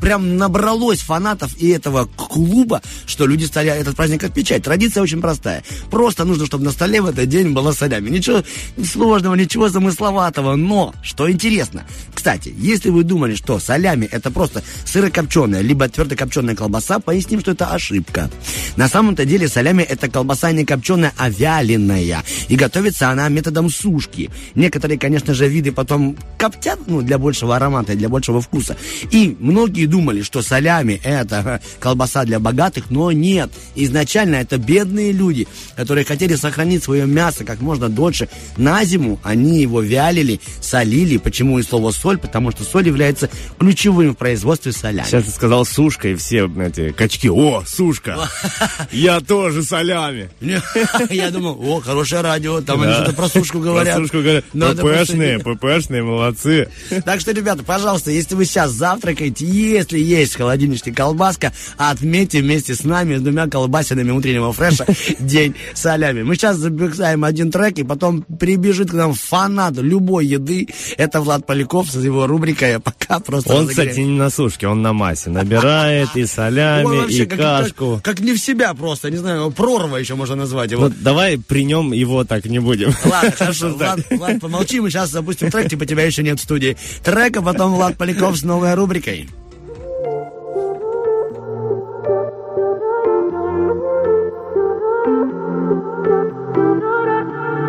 [0.00, 4.62] прям набралось фанатов фанатов и этого клуба, что люди стали этот праздник отмечать.
[4.62, 5.62] Традиция очень простая.
[5.90, 8.42] Просто нужно, чтобы на столе в этот день было солями, Ничего
[8.84, 10.56] сложного, ничего замысловатого.
[10.56, 16.98] Но, что интересно, кстати, если вы думали, что солями это просто сырокопченая, либо твердокопченая колбаса,
[16.98, 18.30] поясним, что это ошибка.
[18.76, 22.22] На самом-то деле солями это колбаса не копченая, а вяленая.
[22.48, 24.30] И готовится она методом сушки.
[24.54, 28.76] Некоторые, конечно же, виды потом коптят, ну, для большего аромата, для большего вкуса.
[29.10, 33.50] И многие думали, что солями это это а, колбаса для богатых, но нет.
[33.74, 35.46] Изначально это бедные люди,
[35.76, 38.28] которые хотели сохранить свое мясо как можно дольше.
[38.56, 41.16] На зиму они его вялили, солили.
[41.16, 42.18] Почему и слово соль?
[42.18, 45.06] Потому что соль является ключевым в производстве солями.
[45.06, 47.30] Сейчас ты сказал сушка, и все эти качки.
[47.30, 48.28] О, сушка!
[48.92, 50.30] Я тоже солями.
[51.10, 53.94] Я думал, о, хорошее радио, там они что-то про сушку говорят.
[53.94, 54.44] Про сушку говорят.
[54.52, 56.68] ППшные, ППшные, молодцы.
[57.04, 61.52] Так что, ребята, пожалуйста, если вы сейчас завтракаете, если есть в холодильнике колбаса, колбаска.
[61.76, 64.86] Отметьте вместе с нами, с двумя колбасинами утреннего фреша,
[65.20, 66.22] день солями.
[66.22, 70.68] Мы сейчас записаем один трек, и потом прибежит к нам фанат любой еды.
[70.96, 73.86] Это Влад Поляков с его рубрикой «Пока просто Он, разогрев.
[73.88, 75.30] кстати, не на сушке, он на массе.
[75.30, 78.00] Набирает и солями, и кашку.
[78.02, 80.88] Как, не в себя просто, не знаю, прорва еще можно назвать его.
[80.88, 82.94] Давай при нем его так не будем.
[83.04, 86.76] Ладно, хорошо, Влад, Влад, помолчи, мы сейчас запустим трек, типа тебя еще нет в студии.
[87.04, 89.28] Трека, потом Влад Поляков с новой рубрикой.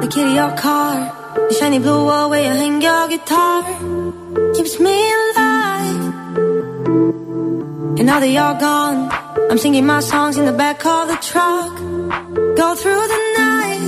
[0.04, 0.96] the key to your car,
[1.50, 3.64] the shiny blue wall where you hang your guitar.
[4.56, 6.00] Keeps me alive.
[7.98, 9.00] And now that you're gone,
[9.50, 11.74] I'm singing my songs in the back of the truck.
[12.62, 13.84] Go through the night.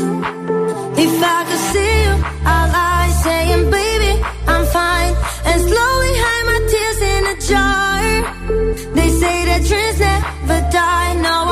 [1.06, 2.14] If I could see you,
[2.56, 4.12] I'd lie saying, baby,
[4.54, 5.14] I'm fine.
[5.50, 7.96] And slowly hide my tears in a jar.
[8.98, 11.14] They say that dreams never die.
[11.26, 11.45] No.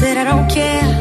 [0.00, 0.95] said I don't care.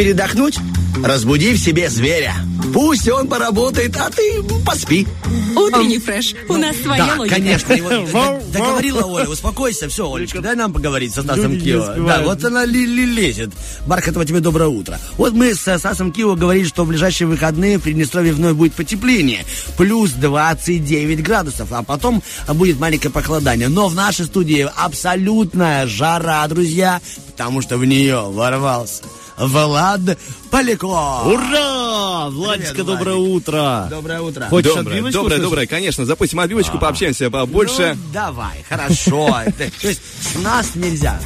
[0.00, 0.56] Передохнуть?
[1.04, 2.34] Разбуди в себе зверя.
[2.72, 5.06] Пусть он поработает, а ты поспи.
[5.54, 6.34] Утренний фреш.
[6.48, 7.34] У нас своя Да, логика.
[7.36, 7.76] конечно.
[7.76, 11.94] д- Договорила Оля, успокойся, все, Олечка, дай нам поговорить со Стасом Люди Кио.
[12.06, 13.50] Да, вот она ли- ли- лезет.
[13.86, 14.98] Бархатова, тебе доброе утро.
[15.18, 19.44] Вот мы с Стасом Кио говорили, что в ближайшие выходные в Приднестровье вновь будет потепление.
[19.76, 23.68] Плюс 29 градусов, а потом будет маленькое похолодание.
[23.68, 27.00] Но в нашей студии абсолютная жара, друзья,
[27.32, 29.02] потому что в нее ворвался
[29.40, 30.18] Влад
[30.50, 31.26] Поляков.
[31.26, 32.28] Ура!
[32.28, 33.36] Владечка, Привет, доброе Владик.
[33.36, 33.86] утро.
[33.90, 34.46] Доброе утро.
[34.50, 35.42] Хочешь Доброе, отбивочку доброе, услышать?
[35.44, 36.04] доброе, конечно.
[36.04, 37.96] Запустим отбивочку, пообщаемся побольше.
[37.96, 39.28] Ну, давай, хорошо.
[39.80, 41.18] То есть с нас нельзя.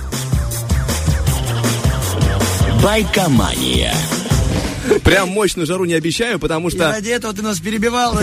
[2.83, 3.95] Байкомания.
[5.05, 6.91] Прям мощную жару не обещаю, потому И что...
[6.91, 8.19] ради этого ты нас перебивал.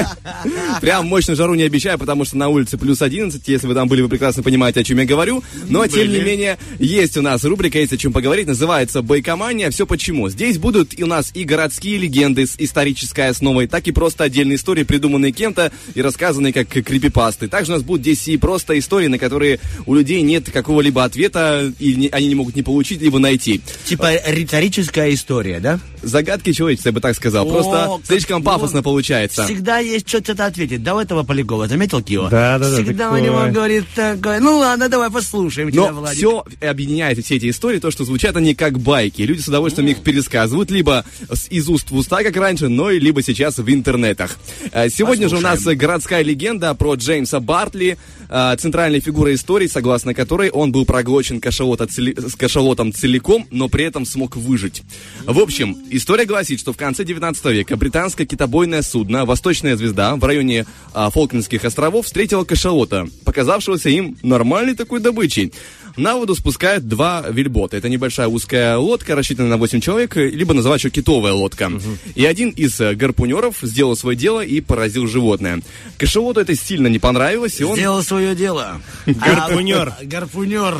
[0.80, 3.46] Прям мощную жару не обещаю, потому что на улице плюс 11.
[3.46, 5.42] Если вы там были, вы прекрасно понимаете, о чем я говорю.
[5.68, 8.46] Но, тем не менее, есть у нас рубрика, есть о чем поговорить.
[8.46, 9.70] Называется «Бойкомания».
[9.70, 10.28] Все почему.
[10.28, 14.56] Здесь будут и у нас и городские легенды с исторической основой, так и просто отдельные
[14.56, 17.48] истории, придуманные кем-то и рассказанные как крипипасты.
[17.48, 21.72] Также у нас будут здесь и просто истории, на которые у людей нет какого-либо ответа,
[21.78, 23.60] и они не могут не получить, либо найти.
[23.84, 25.79] Типа риторическая история, да?
[26.02, 27.46] Загадки человечества, я бы так сказал.
[27.46, 29.44] Просто О, как- слишком пафосно ну, получается.
[29.44, 30.82] Всегда есть что-то ответить.
[30.82, 32.30] Да, у этого Полякова, заметил Кио?
[32.30, 33.20] Да, да, да, Всегда у такое.
[33.20, 34.40] него говорит такое.
[34.40, 36.16] Ну ладно, давай послушаем тебя, Но Владик.
[36.18, 39.20] все объединяет все эти истории, то, что звучат они как байки.
[39.20, 41.04] Люди с удовольствием их пересказывают, либо
[41.50, 44.38] из уст в уста, как раньше, но и либо сейчас в интернетах.
[44.72, 47.98] Э, Сегодня же у нас городская легенда про Джеймса Бартли,
[48.30, 53.68] э, центральная фигура истории, согласно которой он был проглочен кашалота цели- с кашалотом целиком, но
[53.68, 54.82] при этом смог выжить.
[55.26, 60.24] В общем, история гласит, что в конце 19 века британское китобойное судно «Восточная звезда» в
[60.24, 65.52] районе а, Фолклендских островов встретило кашалота, показавшегося им нормальной такой добычей.
[65.96, 67.76] На воду спускают два вельбота.
[67.76, 71.70] Это небольшая узкая лодка, рассчитанная на 8 человек, э, либо называют еще китовая лодка.
[72.14, 75.60] И один из э, гарпунеров сделал свое дело и поразил животное.
[75.98, 77.76] Кашалоту это сильно не понравилось, и он...
[77.76, 78.80] Сделал свое дело.
[79.06, 79.94] Гарпунер.
[80.00, 80.76] А, гарпунер.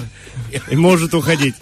[0.70, 1.54] И может уходить.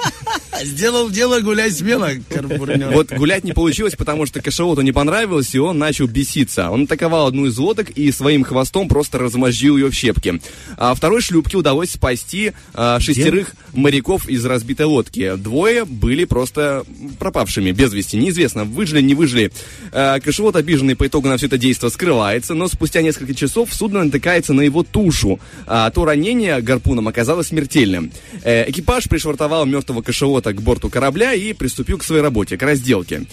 [0.62, 2.90] Сделал дело, гуляй смело, гарпунер.
[2.90, 6.70] Вот гулять не получилось, потому что кашалоту не понравилось, и он начал беситься.
[6.70, 10.40] Он атаковал одну из лодок и своим хвостом просто размозжил ее в щепки.
[10.76, 15.34] А второй шлюпке удалось спасти а, шестерых моряков из разбитой лодки.
[15.36, 16.84] Двое были просто
[17.18, 18.16] пропавшими, без вести.
[18.16, 19.52] Неизвестно, выжили, не выжили.
[19.92, 24.04] А, кашалот, обиженный по итогу на все это действие, скрывается, но спустя несколько часов судно
[24.04, 25.40] натыкается на его тушу.
[25.66, 28.10] А то ранение гарпуном оказалось смертельным.
[28.42, 33.26] Э, экипаж пришвартовал мертвого кашалота к борту корабля и приступил к своей работе, к разделке.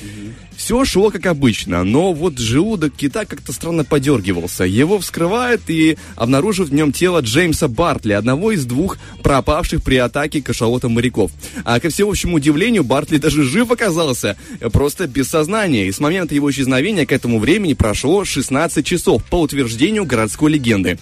[0.55, 4.63] Все шло как обычно, но вот желудок кита как-то странно подергивался.
[4.63, 10.41] Его вскрывают и обнаружив в нем тело Джеймса Бартли, одного из двух пропавших при атаке
[10.41, 11.31] кашалота моряков.
[11.65, 14.37] А ко всеобщему удивлению, Бартли даже жив оказался,
[14.71, 15.87] просто без сознания.
[15.87, 20.97] И с момента его исчезновения к этому времени прошло 16 часов, по утверждению городской легенды.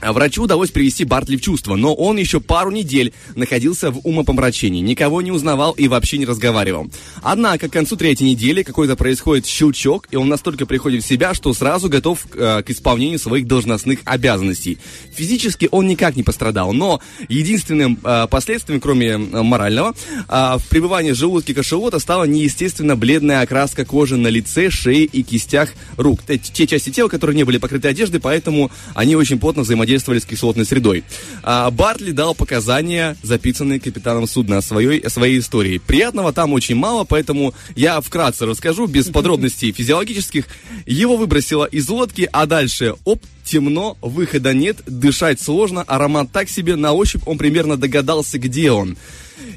[0.00, 4.80] А Врачу удалось привести Бартли в чувство, но он еще пару недель находился в умопомрачении,
[4.80, 6.88] никого не узнавал и вообще не разговаривал.
[7.22, 11.52] Однако к концу третьей недели какой-то происходит щелчок, и он настолько приходит в себя, что
[11.52, 14.78] сразу готов э, к исполнению своих должностных обязанностей.
[15.12, 19.94] Физически он никак не пострадал, но единственным э, последствием, кроме э, морального,
[20.28, 25.22] э, в пребывании в желудке кашалота стала неестественно бледная окраска кожи на лице, шее и
[25.22, 26.20] кистях рук.
[26.26, 30.24] Те, те части тела, которые не были покрыты одеждой, поэтому они очень плотно взаимодействовали с
[30.24, 31.04] кислотной средой.
[31.42, 35.78] А, Бартли дал показания, записанные капитаном судна о своей, о своей истории.
[35.78, 40.46] Приятного там очень мало, поэтому я вкратце расскажу, без подробностей физиологических.
[40.86, 46.76] Его выбросило из лодки, а дальше, оп, темно, выхода нет, дышать сложно, аромат так себе,
[46.76, 48.96] на ощупь он примерно догадался, где он.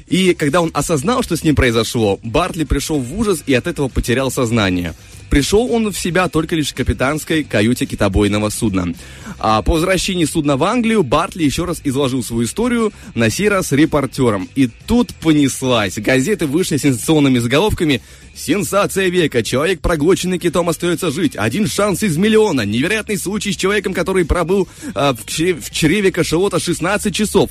[0.06, 3.88] И когда он осознал, что с ним произошло, Бартли пришел в ужас и от этого
[3.88, 4.94] потерял сознание.
[5.32, 8.92] Пришел он в себя только лишь в капитанской каюте китобойного судна.
[9.38, 13.72] А по возвращении судна в Англию Бартли еще раз изложил свою историю, на сей раз
[13.72, 14.46] репортером.
[14.56, 15.96] И тут понеслась.
[15.96, 18.02] Газеты вышли сенсационными заголовками
[18.34, 19.42] «Сенсация века!
[19.42, 21.34] Человек, проглоченный китом, остается жить!
[21.34, 22.66] Один шанс из миллиона!
[22.66, 27.48] Невероятный случай с человеком, который пробыл а, в, чре- в чреве кашалота 16 часов!»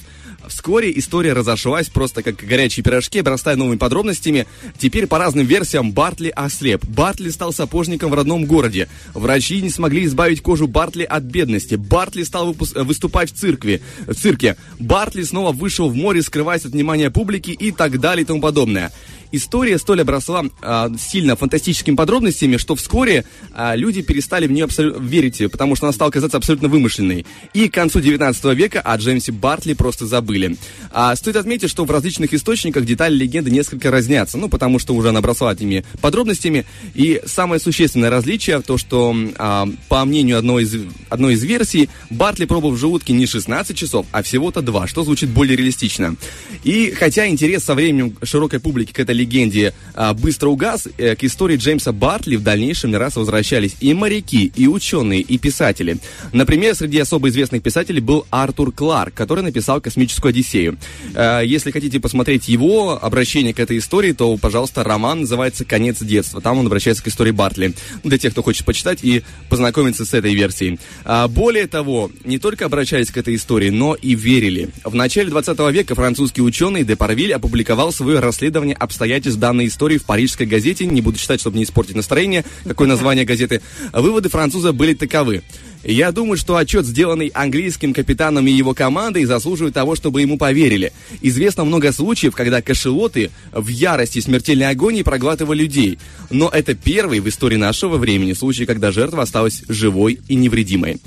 [0.47, 4.47] Вскоре история разошлась просто как горячие пирожки, обрастая новыми подробностями.
[4.77, 6.83] Теперь по разным версиям Бартли ослеп.
[6.85, 8.87] Бартли стал сапожником в родном городе.
[9.13, 11.75] Врачи не смогли избавить кожу Бартли от бедности.
[11.75, 14.57] Бартли стал выступать в церкви, в цирке.
[14.79, 18.91] Бартли снова вышел в море, скрываясь от внимания публики и так далее и тому подобное.
[19.32, 25.01] История столь обросла а, сильно фантастическими подробностями, что вскоре а, люди перестали в нее абсолю-
[25.01, 27.25] верить, потому что она стала казаться абсолютно вымышленной.
[27.53, 30.57] И к концу 19 века о Джеймсе Бартли просто забыли.
[30.91, 35.09] А, стоит отметить, что в различных источниках детали легенды несколько разнятся, ну, потому что уже
[35.09, 36.65] она обросла этими подробностями.
[36.93, 40.75] И самое существенное различие в то, что, а, по мнению одной из,
[41.09, 45.29] одной из версий, Бартли пробыл в желудке не 16 часов, а всего-то 2, что звучит
[45.29, 46.15] более реалистично.
[46.63, 51.24] И хотя интерес со временем широкой публики к этой легенде а, быстро угас, э, к
[51.24, 55.97] истории Джеймса Бартли в дальнейшем не раз возвращались и моряки, и ученые, и писатели.
[56.34, 60.78] Например, среди особо известных писателей был Артур Кларк, который написал «Космическую Одиссею».
[61.13, 66.41] Э, Если хотите посмотреть его обращение к этой истории, то, пожалуйста, роман называется «Конец детства».
[66.41, 67.74] Там он обращается к истории Бартли.
[68.03, 70.80] Для тех, кто хочет почитать и познакомиться с этой версией.
[71.05, 74.69] А, Более того, не только обращались к этой истории, но и верили.
[74.84, 80.45] В начале 20 века французский ученый Депарвиль опубликовал свое расследование обстоятельств данной истории в парижской
[80.45, 80.86] газете.
[80.86, 82.45] Не буду читать, чтобы не испортить настроение.
[82.64, 83.62] Какое название газеты.
[83.93, 85.41] Выводы француза были таковы.
[85.84, 90.93] Я думаю, что отчет, сделанный английским капитаном и его командой, заслуживает того, чтобы ему поверили.
[91.22, 95.97] Известно много случаев, когда кашелоты в ярости смертельной агонии проглатывали людей.
[96.30, 100.97] Но это первый в истории нашего времени случай, когда жертва осталась живой и невредимой.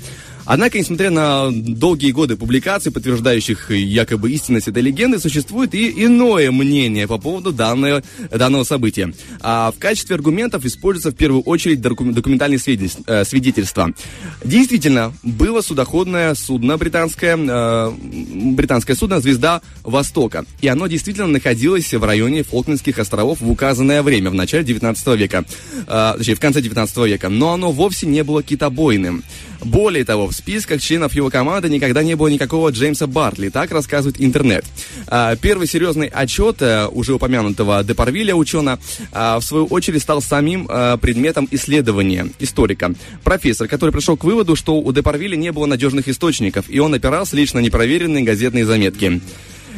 [0.45, 7.07] Однако, несмотря на долгие годы публикаций, подтверждающих якобы истинность этой легенды, существует и иное мнение
[7.07, 9.11] по поводу данного, данного события.
[9.41, 12.59] А в качестве аргументов используются в первую очередь докум- документальные
[13.07, 13.91] э, свидетельства.
[14.43, 17.91] Действительно, было судоходное судно британское, э,
[18.55, 20.45] британское судно «Звезда Востока».
[20.61, 25.43] И оно действительно находилось в районе Фолклендских островов в указанное время, в начале 19 века.
[25.87, 27.29] Э, точнее, в конце 19 века.
[27.29, 29.23] Но оно вовсе не было китобойным.
[29.63, 34.21] Более того, в списках членов его команды никогда не было никакого Джеймса Бартли, так рассказывает
[34.21, 34.65] интернет.
[35.07, 38.79] А, Первый серьезный отчет э, уже упомянутого Депарвиля учена,
[39.11, 42.93] а, в свою очередь стал самим э, предметом исследования историка.
[43.23, 47.35] Профессор, который пришел к выводу, что у Депарвиля не было надежных источников, и он опирался
[47.35, 49.21] лишь на непроверенные газетные заметки.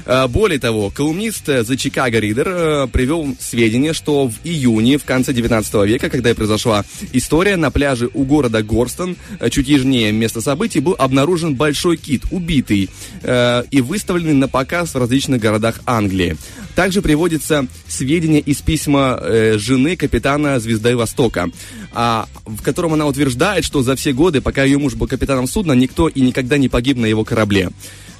[0.08, 5.04] Э, Более того, колумнист э, The Chicago Reader э, привел сведения, что в июне, в
[5.04, 9.18] конце 19 века, когда и произошла история, на пляже у города Горстон,
[9.52, 12.90] чуть южнее места событий, был обнаружен большой кит, убитый
[13.24, 16.38] и выставленный на показ в различных городах Англии.
[16.76, 19.20] Также приводится сведения из письма
[19.56, 21.50] жены капитана Звезды Востока,
[21.92, 25.74] а, в котором она утверждает, что за все годы, пока ее муж был капитаном судна,
[25.74, 27.72] никто и никогда не погиб на его корабле.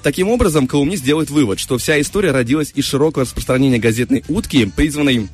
[0.08, 5.28] Таким образом, колумнист делает вывод, что вся история родилась из широкого распространения газетной утки, призванной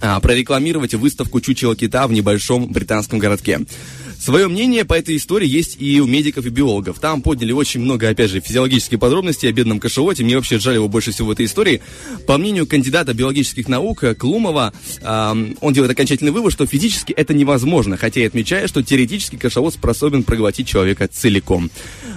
[0.00, 3.60] а, прорекламировать выставку чучела кита в небольшом британском городке.
[4.20, 6.98] Свое мнение по этой истории есть и у медиков и биологов.
[6.98, 10.24] Там подняли очень много, опять же, физиологических подробностей о бедном кашалоте.
[10.24, 11.80] Мне вообще жаль его больше всего в этой истории.
[12.26, 17.32] По мнению кандидата биологических наук э, Клумова, ам, он делает окончательный вывод, что физически это
[17.32, 21.70] невозможно, хотя и отмечает, что теоретически кашалот способен проглотить человека целиком.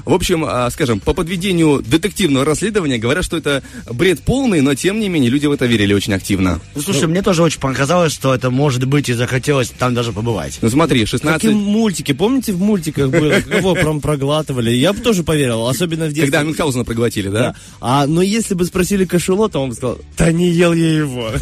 [0.04, 5.00] В общем, а, скажем, по подведению детективного расследования говорят, что это бред полный, но тем
[5.00, 6.60] не менее люди в это верили очень активно.
[6.76, 10.60] Ну, слушай, мне тоже очень показалось, что это может быть и захотелось там даже побывать.
[10.62, 11.42] Ну смотри, 16...
[11.42, 14.70] Какие мультики, помните, в мультиках было, кого прям проглатывали?
[14.70, 16.26] Я бы тоже поверил, особенно в детстве.
[16.26, 17.40] Когда Мюнхгаузена проглотили, да?
[17.40, 17.56] Да.
[17.82, 21.32] А, но если бы спросили кашелота, он бы сказал, да не ел я его.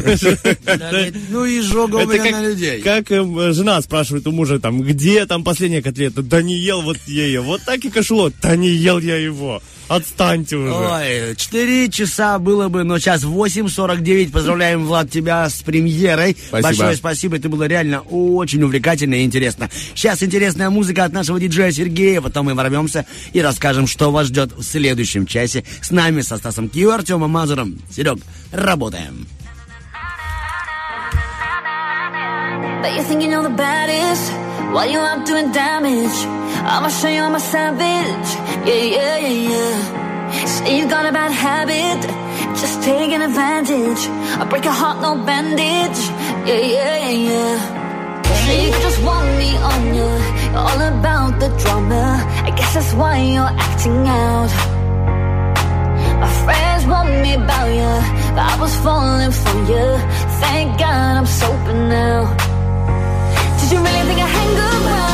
[1.28, 2.80] Ну и жога у меня на людей.
[2.80, 6.22] как эм, жена спрашивает у мужа, там, где там последняя котлета?
[6.22, 7.42] Да не ел вот я ее.
[7.42, 8.32] Вот так и кашелот.
[8.40, 9.62] Да не ел я его.
[9.92, 10.72] Отстаньте уже.
[10.72, 14.30] Ой, 4 часа было бы, но сейчас 8.49.
[14.30, 16.34] Поздравляем, Влад, тебя с премьерой.
[16.34, 16.62] Спасибо.
[16.62, 19.68] Большое спасибо, это было реально очень увлекательно и интересно.
[19.94, 24.52] Сейчас интересная музыка от нашего диджея Сергея, потом мы ворвемся и расскажем, что вас ждет
[24.56, 25.62] в следующем часе.
[25.82, 27.78] С нами, со Стасом Кио, Артемом Мазуром.
[27.94, 28.18] Серег,
[28.50, 29.26] работаем.
[32.80, 36.18] But you think you know the baddest while you out doing damage.
[36.72, 38.28] I'ma show you I'm a savage.
[38.66, 40.46] Yeah, yeah, yeah, yeah.
[40.46, 42.00] Say you got a bad habit,
[42.60, 44.02] just taking advantage.
[44.40, 46.00] I break your heart, no bandage.
[46.48, 48.22] Yeah, yeah, yeah, yeah.
[48.46, 50.10] Say you just want me on you.
[50.52, 52.04] You're all about the drama.
[52.48, 54.52] I guess that's why you're acting out.
[56.22, 57.94] My friends want me about you,
[58.34, 59.86] but I was falling for you.
[60.40, 62.51] Thank God I'm sober now.
[63.72, 65.11] You really think I hang around?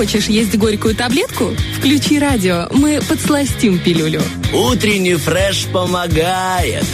[0.00, 1.50] Хочешь есть горькую таблетку?
[1.76, 4.22] Включи радио, мы подсластим пилюлю.
[4.50, 6.86] Утренний фреш помогает.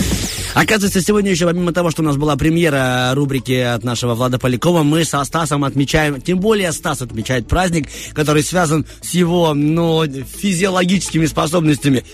[0.55, 4.83] Оказывается, сегодня еще, помимо того, что у нас была премьера рубрики от нашего Влада Полякова,
[4.83, 11.27] мы со Стасом отмечаем, тем более Стас отмечает праздник, который связан с его, ну, физиологическими
[11.27, 12.05] способностями.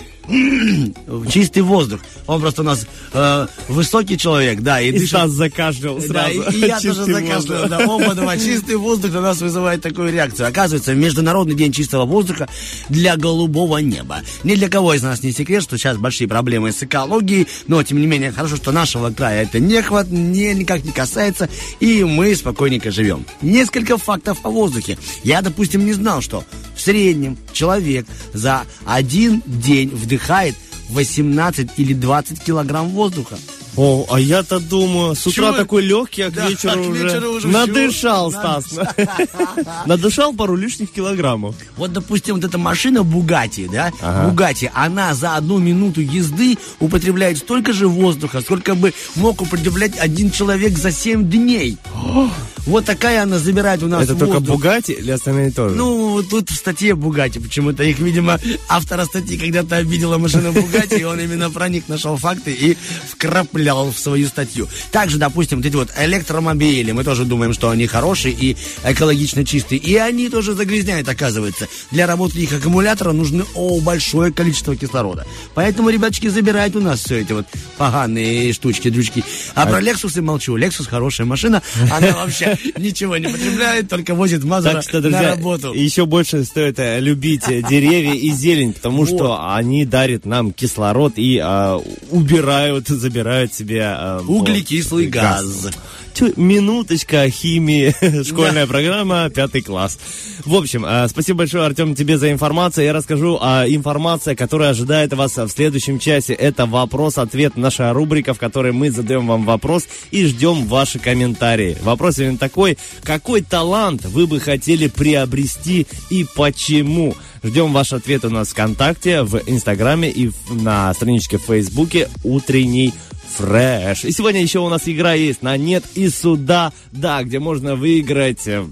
[1.30, 2.00] Чистый воздух.
[2.26, 6.42] Он просто у нас э, высокий человек, да, и, И дышит- Стас закашлял Да, сразу.
[6.50, 7.68] и, и я тоже закашлял.
[7.68, 8.36] Да, оба два.
[8.36, 10.48] Чистый воздух на нас вызывает такую реакцию.
[10.48, 12.48] Оказывается, Международный день чистого воздуха
[12.88, 14.20] для голубого неба.
[14.44, 18.00] Ни для кого из нас не секрет, что сейчас большие проблемы с экологией, но, тем
[18.00, 21.48] не менее, хорошо, что нашего края это не, хват, не никак не касается,
[21.80, 23.24] и мы спокойненько живем.
[23.42, 24.98] Несколько фактов о воздухе.
[25.24, 26.44] Я, допустим, не знал, что
[26.76, 30.54] в среднем человек за один день вдыхает
[30.90, 33.38] 18 или 20 килограмм воздуха.
[33.76, 35.56] О, а я-то думаю, с утра Чего?
[35.56, 38.38] такой легкий, а к Да, вечеру, к уже, вечеру уже надышал, всё.
[38.38, 38.64] Стас.
[39.86, 41.54] Надышал пару лишних килограммов.
[41.76, 43.90] Вот, допустим, вот эта машина Бугати, да.
[44.28, 50.30] Бугати, она за одну минуту езды употребляет столько же воздуха, сколько бы мог употреблять один
[50.30, 51.78] человек за 7 дней.
[52.64, 54.54] Вот такая она забирает у нас Это только воздух.
[54.56, 55.74] Бугати или остальные тоже?
[55.74, 57.82] Ну, вот тут в статье Бугати почему-то.
[57.82, 62.52] Их, видимо, автора статьи когда-то обидела машина Бугати, и он именно про них нашел факты
[62.52, 62.76] и
[63.08, 64.68] вкраплял в свою статью.
[64.90, 69.78] Также, допустим, вот эти вот электромобили, мы тоже думаем, что они хорошие и экологично чистые.
[69.78, 71.68] И они тоже загрязняют, оказывается.
[71.90, 75.26] Для работы их аккумулятора нужно о, большое количество кислорода.
[75.54, 77.46] Поэтому, ребяточки, забирают у нас все эти вот
[77.76, 79.24] поганые штучки, дрючки.
[79.54, 80.56] А про Лексусы молчу.
[80.56, 81.62] Лексус хорошая машина.
[81.90, 84.42] Она вообще ничего не потребляет, только возит
[84.82, 85.72] что, на работу.
[85.72, 91.14] еще больше стоит э, любить э, деревья и зелень, потому что они дарят нам кислород
[91.16, 93.82] и а, убирают, забирают себе...
[93.84, 95.68] а, Углекислый вот, газ.
[96.14, 97.94] Тю, Минуточка химии,
[98.24, 99.98] школьная программа, пятый класс.
[100.44, 102.84] В общем, э, спасибо большое, Артем, тебе за информацию.
[102.84, 106.34] Я расскажу о информации, которая ожидает вас в следующем часе.
[106.34, 111.76] Это вопрос-ответ, наша рубрика, в которой мы задаем вам вопрос и ждем ваши комментарии.
[111.82, 117.14] Вопрос именно такой, какой талант вы бы хотели приобрести и почему?
[117.44, 122.94] Ждем ваш ответ у нас ВКонтакте, в Инстаграме и на страничке в Фейсбуке «Утренний
[123.36, 124.04] Фрэш.
[124.04, 128.46] И сегодня еще у нас игра есть на нет и сюда, да, где можно выиграть
[128.46, 128.64] э,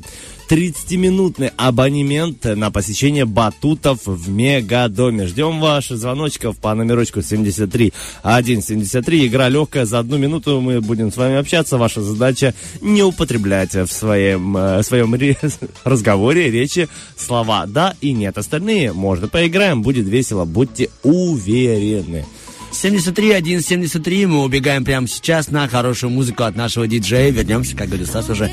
[0.51, 5.29] 30-минутный абонемент на посещение батутов в Мегадоме.
[5.29, 7.93] Ждем ваших звоночков по номерочку 73
[8.25, 9.27] 173.
[9.29, 9.85] Игра легкая.
[9.85, 11.79] За одну минуту мы будем с вами общаться.
[11.79, 15.39] Ваша задача не употреблять в своем, э, своем ре-
[15.85, 18.37] разговоре, речи слова «да» и «нет».
[18.37, 19.83] Остальные можно поиграем.
[19.83, 20.45] Будет весело.
[20.47, 22.25] Будьте уверены.
[22.73, 24.27] 73 173.
[24.27, 27.31] Мы убегаем прямо сейчас на хорошую музыку от нашего диджея.
[27.31, 28.51] Вернемся, как говорит Стас, уже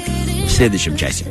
[0.48, 1.26] в следующем часе.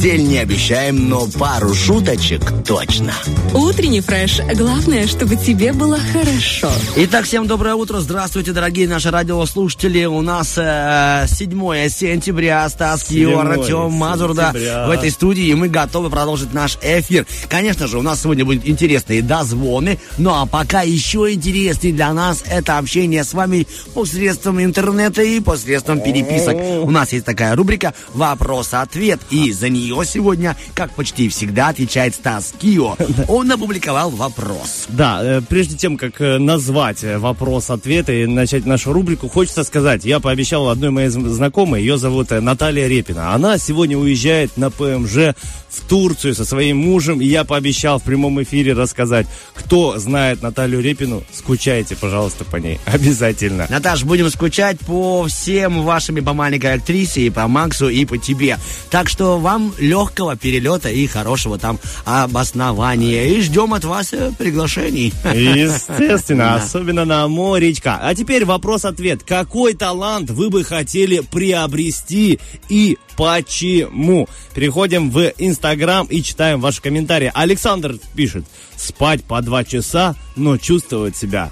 [0.00, 3.12] Постель не обещаем, но пару шуточек точно.
[3.52, 4.40] Утренний фреш.
[4.56, 6.70] Главное, чтобы тебе было хорошо.
[6.96, 8.00] Итак, всем доброе утро.
[8.00, 10.06] Здравствуйте, дорогие наши радиослушатели.
[10.06, 11.50] У нас э, 7
[11.90, 12.66] сентября.
[12.70, 15.44] Стас Кио, 7 Артем Мазурда в этой студии.
[15.44, 17.26] И мы готовы продолжить наш эфир.
[17.50, 19.98] Конечно же, у нас сегодня будут интересные дозвоны.
[20.16, 26.00] Ну а пока еще интереснее для нас это общение с вами посредством интернета и посредством
[26.00, 26.56] переписок.
[26.56, 29.20] У нас есть такая рубрика «Вопрос-ответ».
[29.28, 32.96] И за нее сегодня, как почти всегда, отвечает Стас Кио.
[33.28, 34.86] Он опубликовал вопрос.
[34.88, 40.04] Да, э, прежде чем как э, назвать э, вопрос-ответ и начать нашу рубрику, хочется сказать,
[40.04, 43.34] я пообещал одной моей зн- знакомой, ее зовут Наталья Репина.
[43.34, 45.34] Она сегодня уезжает на ПМЖ
[45.70, 50.80] в Турцию со своим мужем, и я пообещал в прямом эфире рассказать, кто знает Наталью
[50.80, 52.80] Репину, скучайте, пожалуйста, по ней.
[52.86, 53.66] Обязательно.
[53.70, 58.18] Наташ, будем скучать по всем вашим и по маленькой актрисе, и по Максу, и по
[58.18, 58.58] тебе.
[58.90, 63.24] Так что вам легкого перелета и хорошего там обоснования.
[63.24, 65.12] И ждем от вас э, приглашений.
[65.24, 67.98] Естественно, особенно на моречка.
[68.00, 69.22] А теперь вопрос-ответ.
[69.22, 74.28] Какой талант вы бы хотели приобрести и почему?
[74.54, 77.30] Переходим в Инстаграм и читаем ваши комментарии.
[77.34, 78.44] Александр пишет,
[78.76, 81.50] спать по два часа, но чувствовать себя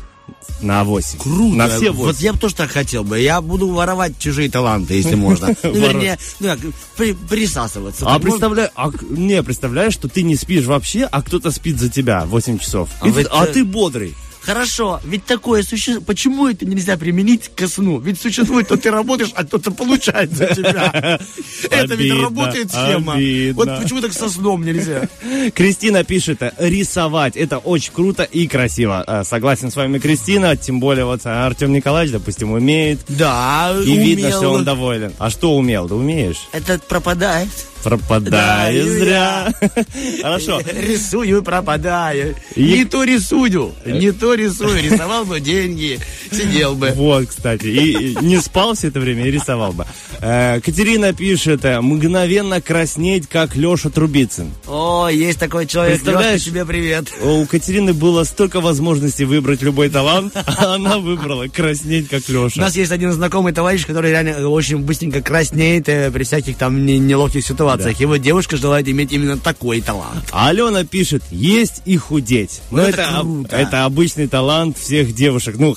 [0.61, 1.19] на 8.
[1.19, 1.57] Круто.
[1.57, 2.25] На все Вот 8.
[2.25, 3.21] я бы тоже так хотел бы.
[3.21, 5.49] Я буду воровать чужие таланты, если можно.
[5.63, 6.59] Ну, вернее, ну, как,
[6.97, 8.05] при- присасываться.
[8.07, 12.25] А представляю, а, не, представляешь, что ты не спишь вообще, а кто-то спит за тебя
[12.27, 12.89] 8 часов.
[13.01, 14.15] А И вы а ты бодрый.
[14.43, 16.07] Хорошо, ведь такое существует.
[16.07, 17.99] Почему это нельзя применить ко сну?
[17.99, 21.19] Ведь существует, то ты работаешь, а кто-то получает за тебя.
[21.71, 23.15] Это ведь работает схема.
[23.55, 25.09] Вот почему так со сном нельзя?
[25.55, 29.03] Кристина пишет, рисовать, это очень круто и красиво.
[29.07, 33.01] А, Согласен с вами, Кристина, тем более вот Артем Николаевич, допустим, умеет.
[33.09, 35.13] Да, И видно, что он доволен.
[35.19, 35.89] А что умел?
[35.89, 36.49] Да умеешь?
[36.53, 37.49] Это пропадает.
[37.83, 39.53] Пропадаю зря.
[40.23, 40.61] Хорошо.
[40.61, 42.35] Рисую, пропадаю.
[42.57, 44.83] Не то рисую, не то рисую.
[44.83, 45.99] Рисовал бы деньги,
[46.31, 46.91] сидел бы.
[46.95, 49.87] Вот, кстати, и, не спал все это время и рисовал бы.
[50.21, 54.51] Э, Катерина пишет, э, мгновенно краснеть, как Леша Трубицын.
[54.67, 55.97] О, есть такой человек.
[56.03, 56.45] Представляешь?
[56.45, 57.07] Тебе привет.
[57.23, 62.61] У Катерины было столько возможностей выбрать любой талант, а она выбрала краснеть, как У Леша.
[62.61, 66.99] нас есть один знакомый товарищ, который реально очень быстренько краснеет э, при всяких там не-
[66.99, 67.68] неловких ситуациях.
[68.01, 70.25] Его девушка желает иметь именно такой талант.
[70.33, 72.61] А Алена пишет, есть и худеть.
[72.71, 73.57] Ну, Вот это это, об- круто.
[73.57, 75.57] это обычный талант всех девушек.
[75.59, 75.75] Ну,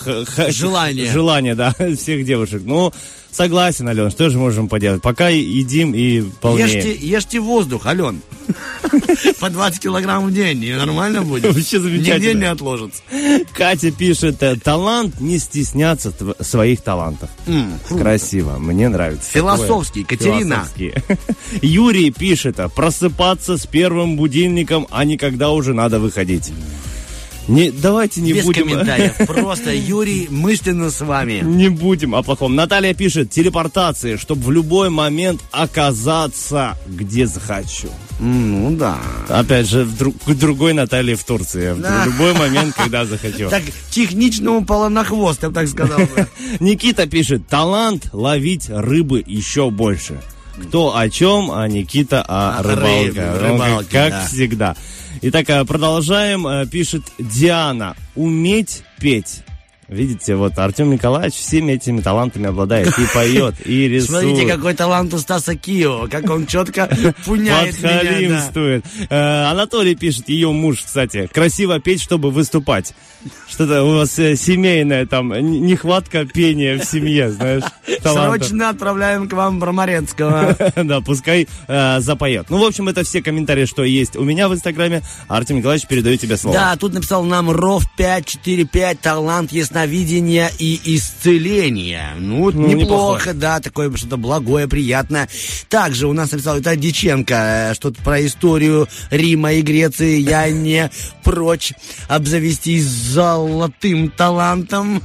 [0.50, 1.12] Желание.
[1.12, 2.62] Желание, да, всех девушек.
[2.66, 2.94] Ну,
[3.32, 5.02] согласен, Алена, что же можем поделать?
[5.02, 6.68] Пока едим и полнее.
[6.68, 8.22] Ешьте, ешьте воздух, Ален.
[9.40, 11.46] По 20 килограмм в день, и нормально будет.
[11.46, 12.16] Вообще замечательно.
[12.16, 13.02] Нигде не отложится.
[13.54, 17.30] Катя пишет, э, талант не стесняться своих талантов.
[17.88, 19.30] Красиво, мне нравится.
[19.32, 20.04] Философский.
[20.04, 20.68] Катерина.
[21.62, 26.52] Юрий пишет, просыпаться с первым будильником, а не когда уже надо выходить.
[27.48, 28.64] Не, давайте не Без будем...
[28.70, 29.18] комментариев.
[29.28, 31.42] Просто Юрий мысленно с вами.
[31.44, 32.56] Не будем о плохом.
[32.56, 37.90] Наталья пишет, телепортации, чтобы в любой момент оказаться где захочу.
[38.20, 38.98] Ну да.
[39.28, 41.74] Опять же, в друг- другой Наталье в Турции.
[41.74, 42.06] В Да.
[42.06, 43.50] любой момент, когда захочу.
[43.50, 46.00] Так, технично упала на хвост, я бы так сказал.
[46.60, 50.22] Никита пишет, талант ловить рыбы еще больше.
[50.68, 53.32] Кто о чем, а Никита о О рыбалке.
[53.40, 54.26] рыбалке, как да.
[54.28, 54.76] всегда.
[55.24, 56.48] Итак, э, продолжаем.
[56.48, 57.96] Э, Пишет Диана.
[58.16, 59.44] Уметь петь.
[59.92, 62.88] Видите, вот Артем Николаевич всеми этими талантами обладает.
[62.98, 64.24] И поет, и рисует.
[64.24, 66.88] Смотрите, какой талант у Стаса Кио, как он четко
[67.26, 67.92] пуняет меня.
[67.92, 68.00] да.
[68.00, 68.86] Подхалимствует.
[69.10, 72.94] Э, Анатолий пишет, ее муж, кстати, красиво петь, чтобы выступать.
[73.50, 77.64] Что-то у вас э, семейная там нехватка пения в семье, знаешь.
[78.02, 80.56] Срочно отправляем к вам Бромаренского.
[80.74, 82.50] Да, пускай э, запоет.
[82.50, 85.02] Ну, в общем, это все комментарии, что есть у меня в Инстаграме.
[85.28, 86.56] Артем Николаевич, передаю тебе слово.
[86.56, 92.14] Да, тут написал нам РОВ 545, талант ясновидения и исцеления.
[92.18, 93.34] Ну, Ну, неплохо, неплохо.
[93.34, 95.28] да, такое что-то благое, приятное.
[95.70, 100.20] Также у нас написал это Диченко, э, что-то про историю Рима и Греции.
[100.20, 100.90] Я не
[101.24, 101.74] прочь
[102.08, 105.02] обзавестись золотым талантом.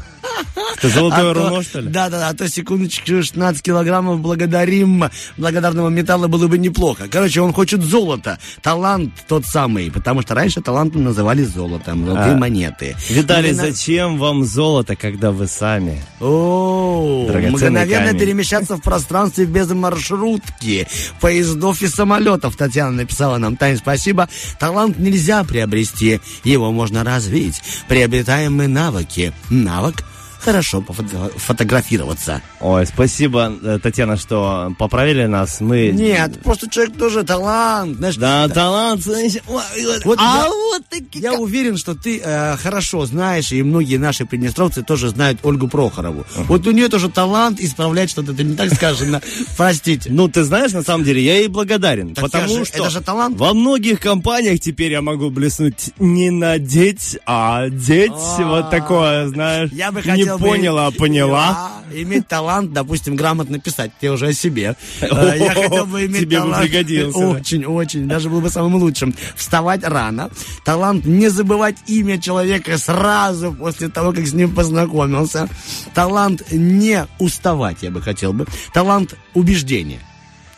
[0.77, 1.89] Это золотое А то- руно, что ли?
[1.89, 5.05] Да, да, да, а то секундочку 16 килограммов благодарим
[5.37, 7.05] благодарного металла было бы неплохо.
[7.11, 8.39] Короче, он хочет золото.
[8.63, 12.39] Талант тот самый, потому что раньше талантом называли золотом, золотые А.
[12.39, 12.97] монеты.
[13.09, 16.03] Виталий, Мгновенно- зачем вам золото, когда вы сами?
[16.21, 18.19] О, мгновенно камень.
[18.19, 20.87] перемещаться в пространстве без маршрутки,
[21.21, 22.57] поездов и самолетов.
[22.57, 24.29] Татьяна написала нам, Тань, спасибо.
[24.59, 27.61] Талант нельзя приобрести, его можно развить.
[27.89, 29.33] Приобретаем мы навыки.
[29.51, 30.05] Навык
[30.47, 32.41] хорошо пофото- фотографироваться.
[32.61, 35.61] Ой, спасибо, э, Татьяна, что поправили нас.
[35.61, 35.91] Мы...
[35.91, 38.17] Нет, просто человек тоже талант, знаешь.
[38.17, 39.07] Да, талант.
[39.07, 39.63] ой, ой,
[40.05, 44.25] Вот а я- вот таки Я уверен, что ты э, хорошо знаешь, и многие наши
[44.25, 46.25] приднестровцы тоже знают Ольгу Прохорову.
[46.49, 49.21] Вот у нее тоже талант исправлять что-то, это не так сказано.
[49.57, 50.11] Простите.
[50.13, 52.15] Ну, ты знаешь, на самом деле, я ей благодарен.
[52.15, 53.37] Так потому же- что это же талант.
[53.39, 58.13] во многих компаниях теперь я могу блеснуть не надеть, а одеть.
[58.39, 59.71] Вот такое, знаешь.
[59.73, 61.73] Я бы хотел бы- поняла, а поняла.
[61.93, 63.93] Иметь талант, допустим, грамотно писать.
[64.01, 64.77] Ты уже о себе.
[65.01, 66.63] Э, Я хотел бы иметь Тебе бы талант.
[66.63, 67.19] пригодился.
[67.19, 68.09] Очень, очень.
[68.09, 69.15] Даже был бы самым лучшим.
[69.37, 70.31] Вставать рано.
[70.65, 75.49] Талант не забывать имя человека сразу после того, как с ним познакомился.
[75.95, 78.47] Талант не уставать, я бы хотел бы.
[78.75, 80.01] Талант убеждения.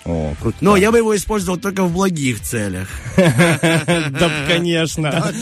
[0.05, 0.57] О, круто.
[0.61, 2.89] Но я бы его использовал только в благих целях.
[4.19, 5.33] Да, конечно.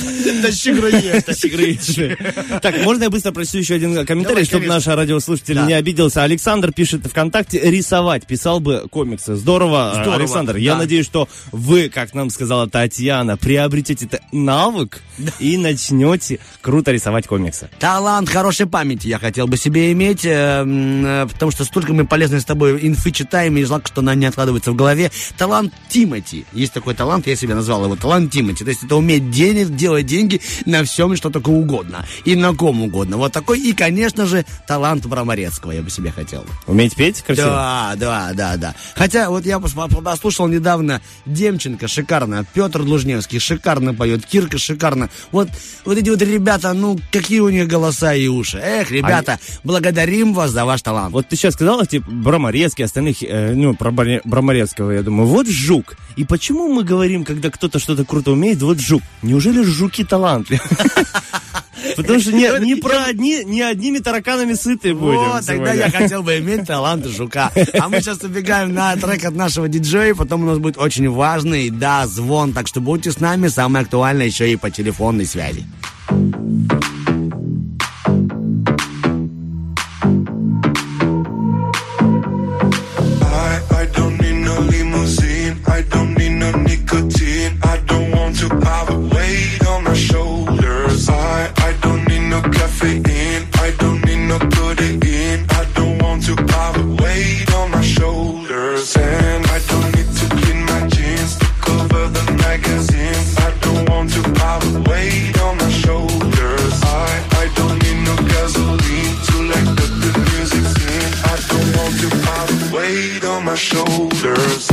[0.42, 2.60] Да щегроешь.
[2.60, 6.22] Так, можно я быстро прочту еще один комментарий, чтобы наш радиослушатель не обиделся.
[6.22, 8.26] Александр пишет ВКонтакте, рисовать.
[8.26, 9.36] Писал бы комиксы.
[9.36, 10.56] Здорово, Здорово, Александр.
[10.56, 15.00] Я надеюсь, что вы, как нам сказала Татьяна, приобретете навык
[15.38, 17.68] и начнете круто рисовать комиксы.
[17.78, 22.40] Талант хорошей памяти я хотел бы себе иметь, э, э, потому что столько мы полезной
[22.40, 25.10] с тобой инфы читаем, и жалко, что она не откладывается в голове.
[25.36, 26.44] Талант Тимати.
[26.52, 28.64] Есть такой талант, я себе назвал его талант Тимати.
[28.64, 32.06] То есть это уметь денег, делать деньги на всем, что только угодно.
[32.24, 33.16] И на ком угодно.
[33.16, 33.60] Вот такой.
[33.60, 36.44] И, конечно же, талант Браморецкого я бы себе хотел.
[36.66, 37.46] Уметь петь красиво?
[37.46, 38.74] Да, да, да, да.
[38.94, 45.10] Хотя вот я пос- послушал недавно Демченко, шикарно, Петр Лужневский, шикарно поет, Кирка шикарно.
[45.32, 45.48] Вот,
[45.84, 48.58] вот эти вот ребята, ну, какие у них голоса и уши.
[48.58, 51.12] Эх, ребята, благодарим вас за ваш талант.
[51.12, 55.48] Вот ты сейчас сказала, типа, Браморецкий, остальных, э, ну, про Бра- Браморецкого, я думаю, вот
[55.48, 55.96] жук.
[56.16, 59.02] И почему мы говорим, когда кто-то что-то круто умеет, вот жук?
[59.22, 60.60] Неужели жуки талантливы?
[61.96, 66.22] Потому что не, не про одни, не одними тараканами сытые будем Вот, тогда я хотел
[66.22, 67.50] бы иметь талант жука.
[67.80, 71.70] А мы сейчас убегаем на трек от нашего диджея, потом у нас будет очень важный,
[71.70, 72.52] да, звон.
[72.52, 75.64] Так что будьте с нами, самое актуальное еще и по телефонной связи.
[98.94, 103.36] And I don't need to clean my jeans to cover the magazines.
[103.38, 106.74] I don't want to have weight on my shoulders.
[106.84, 111.12] I, I don't need no gasoline to light up the music scene.
[111.24, 114.70] I don't want to have weight on my shoulders.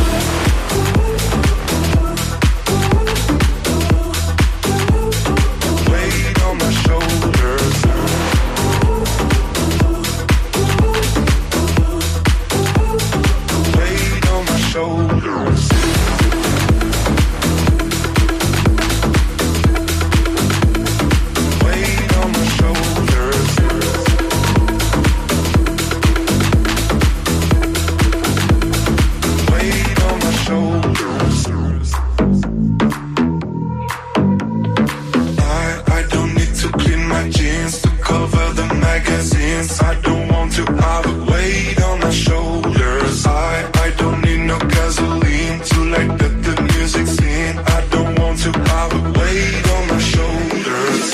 [40.65, 43.25] To have a weight on my shoulders.
[43.25, 47.57] I, don't need no gasoline to light up the music scene.
[47.57, 51.09] I don't want to have a weight on my shoulders.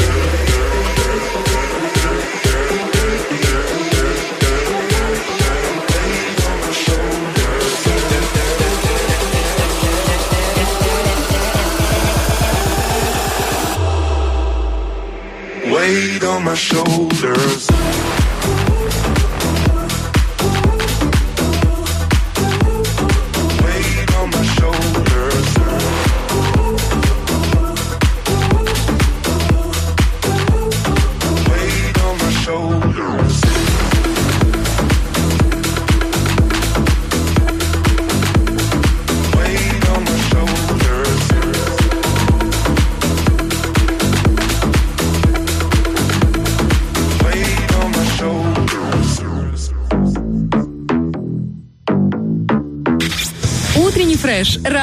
[15.73, 17.88] Weight on my shoulders.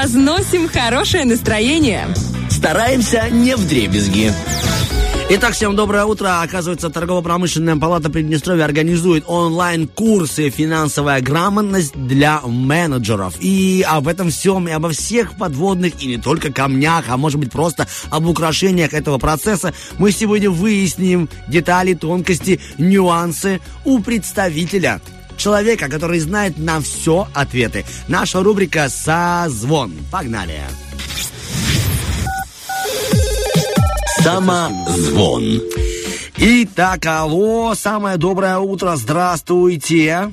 [0.06, 0.16] Фреш.
[0.16, 2.06] Разносим хорошее настроение.
[2.50, 4.32] Стараемся не в дребезги.
[5.28, 6.40] Итак, всем доброе утро.
[6.42, 13.34] Оказывается, торгово-промышленная палата Приднестровья организует онлайн-курсы «Финансовая грамотность» для менеджеров.
[13.40, 17.50] И об этом всем, и обо всех подводных, и не только камнях, а может быть
[17.50, 25.00] просто об украшениях этого процесса мы сегодня выясним детали, тонкости, нюансы у представителя
[25.36, 27.84] человека, который знает на все ответы.
[28.08, 29.92] Наша рубрика «Созвон».
[30.10, 30.60] Погнали!
[34.22, 35.62] Самозвон.
[36.38, 40.32] Итак, алло, самое доброе утро, здравствуйте.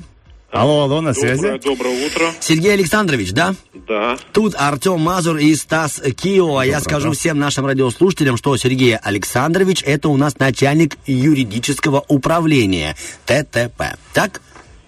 [0.50, 1.60] Алло, алло, на Доброе, связи?
[1.64, 2.26] доброе утро.
[2.40, 3.54] Сергей Александрович, да?
[3.88, 4.16] Да.
[4.32, 6.58] Тут Артем Мазур и Стас Кио.
[6.58, 12.96] А я скажу всем нашим радиослушателям, что Сергей Александрович это у нас начальник юридического управления
[13.26, 13.96] ТТП.
[14.12, 14.40] Так?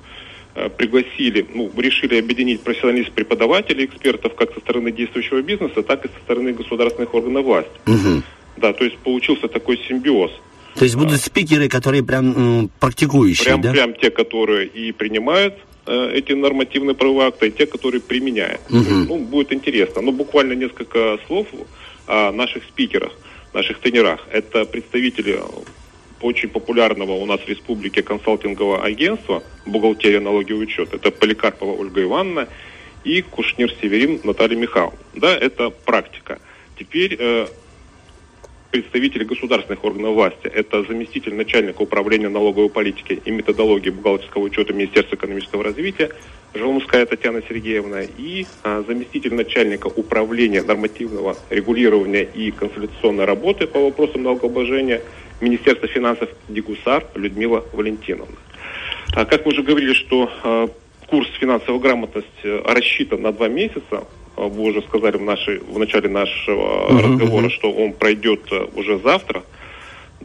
[0.55, 6.09] э, пригласили, ну, решили объединить профессионалистов преподавателей, экспертов как со стороны действующего бизнеса, так и
[6.09, 7.71] со стороны государственных органов власти.
[7.87, 8.23] Мгм.
[8.57, 10.31] Да, то есть получился такой симбиоз.
[10.75, 13.73] То есть будут спикеры, которые прям практикующие, Прям, да?
[13.73, 15.55] прям те, которые и принимают
[15.87, 18.61] э, эти нормативные правовые акты, и те, которые применяют.
[18.71, 19.07] Мгм.
[19.07, 20.01] Ну, будет интересно.
[20.01, 21.47] Ну, буквально несколько слов
[22.07, 23.13] о наших спикерах,
[23.55, 24.27] наших тренерах.
[24.31, 25.39] Это представители
[26.21, 30.95] очень популярного у нас в республике консалтингового агентства «Бухгалтерия, налоги и учет».
[30.95, 32.49] Это Поликарпова Ольга Ивановна
[33.05, 34.99] и Кушнир Северин Наталья Михайловна.
[35.15, 36.39] Да, это практика.
[36.79, 37.47] Теперь э,
[38.71, 40.47] представители государственных органов власти.
[40.47, 46.11] Это заместитель начальника управления налоговой политики и методологии бухгалтерского учета Министерства экономического развития
[46.55, 54.25] Желмуская Татьяна Сергеевна и а, заместитель начальника управления нормативного регулирования и консультационной работы по вопросам
[54.25, 55.01] налогообложения
[55.41, 58.37] Министерства финансов Дегусар Людмила Валентиновна.
[59.15, 60.69] А, как мы уже говорили, что а,
[61.09, 64.05] курс финансовой грамотности рассчитан на два месяца.
[64.37, 68.41] Вы уже сказали в, нашей, в начале нашего разговора, что он пройдет
[68.75, 69.43] уже завтра,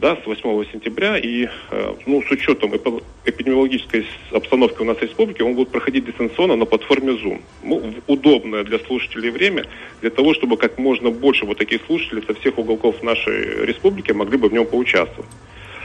[0.00, 1.18] да, с 8 сентября.
[1.18, 6.04] И э, ну, с учетом эпи- эпидемиологической обстановки у нас в республике, он будет проходить
[6.06, 7.40] дистанционно на платформе Zoom.
[7.62, 9.64] Ну, удобное для слушателей время,
[10.00, 14.38] для того, чтобы как можно больше вот таких слушателей со всех уголков нашей республики могли
[14.38, 15.28] бы в нем поучаствовать.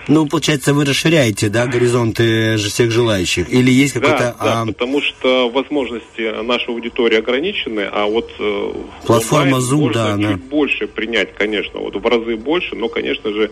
[0.10, 3.50] Ну, получается, вы расширяете, да, горизонты же всех желающих?
[3.50, 4.18] Или есть какой-то...
[4.18, 8.74] Да, да, а, потому что возможности нашей аудитории ограничены, а вот э,
[9.06, 13.52] Платформа Zoom, да, чуть она- больше принять, конечно, вот в разы больше, но, конечно же,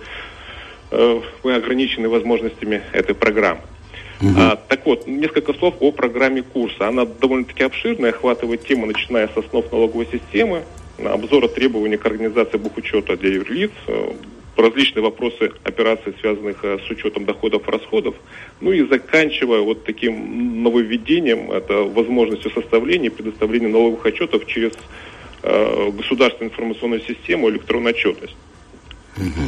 [0.92, 3.62] мы ограничены возможностями этой программы.
[4.38, 6.88] А, так вот, несколько слов о программе курса.
[6.88, 10.64] Она довольно-таки обширная, охватывает темы, начиная с основ налоговой системы,
[11.04, 14.12] обзора требований к организации бухучета для юрлиц, э,
[14.56, 18.16] различные вопросы операций, связанных э, с учетом доходов и расходов,
[18.60, 24.74] ну и заканчивая вот таким нововведением, это возможностью составления и предоставления налоговых отчетов через
[25.42, 28.36] э, государственную информационную систему электронной отчетность.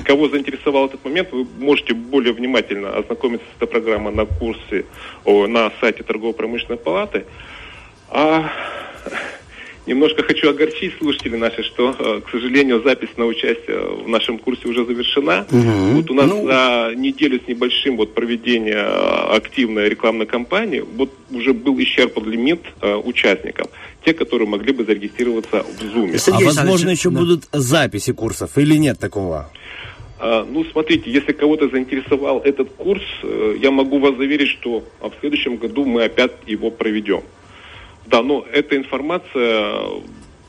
[0.06, 4.86] Кого заинтересовал этот момент, вы можете более внимательно ознакомиться с этой программой на курсе
[5.24, 7.26] о, на сайте торгово-промышленной палаты.
[8.10, 8.52] А
[9.86, 14.68] немножко хочу огорчить слушателей наши, что, э, к сожалению, запись на участие в нашем курсе
[14.68, 15.46] уже завершена.
[15.52, 15.96] Мгм.
[15.96, 21.10] Вот у нас Ну- за неделю с небольшим вот проведения э, активной рекламной кампании вот
[21.32, 23.68] уже был исчерпан лимит э, участников,
[24.06, 26.18] те, которые могли бы зарегистрироваться в Zoom.
[26.18, 27.20] Сергей а возможно еще да.
[27.20, 29.50] будут записи курсов или нет такого?
[30.22, 33.04] Ну, смотрите, если кого-то заинтересовал этот курс,
[33.60, 37.24] я могу вас заверить, что а, в следующем году мы опять его проведем.
[38.06, 39.76] Да, но эта информация,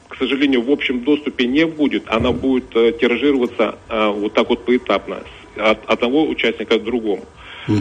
[0.09, 2.05] к сожалению, в общем доступе не будет.
[2.09, 5.23] Она будет э, тиражироваться э, вот так вот поэтапно,
[5.57, 7.25] от одного участника к другому.
[7.67, 7.73] А,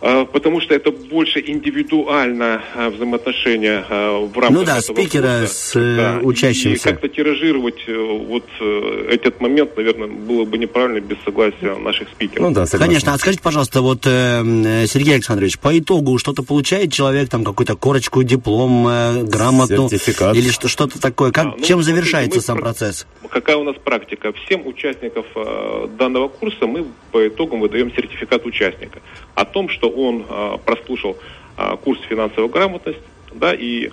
[0.00, 5.54] Потому что это больше индивидуально а, взаимоотношения а, в рамках Ну да, этого спикера курса.
[5.54, 6.88] с, э, Да, учащимся.
[6.88, 7.94] И как-то тиражировать э,
[8.26, 12.48] вот э, этот момент, наверное, было бы неправильно без согласия наших спикеров.
[12.48, 12.86] Ну да, согласен.
[12.88, 18.22] Конечно, а скажите, пожалуйста, вот, Сергей Александрович, по итогу что-то получает человек, там, какую-то корочку,
[18.22, 18.84] диплом,
[19.26, 19.88] грамоту?
[19.90, 20.34] Сертификат.
[20.34, 21.30] Или что, что-то такое?
[21.30, 23.06] Как, А, ну, чем завершается мы сам про- процесс?
[23.28, 24.32] Какая у нас практика?
[24.32, 29.00] Всем участникам э, данного курса мы по итогам выдаем сертификат участника
[29.34, 31.16] о том, что он э, прослушал
[31.56, 33.02] э, курс финансовой грамотности,
[33.32, 33.90] да, и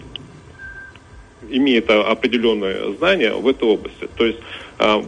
[1.50, 4.08] имеет а, определенные знания в этой области.
[4.16, 4.40] То есть
[4.80, 5.04] э,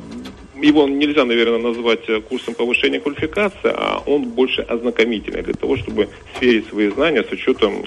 [0.62, 6.68] его нельзя, наверное, назвать курсом повышения квалификации, а он больше ознакомительный для того, чтобы сверить
[6.68, 7.84] свои знания с учетом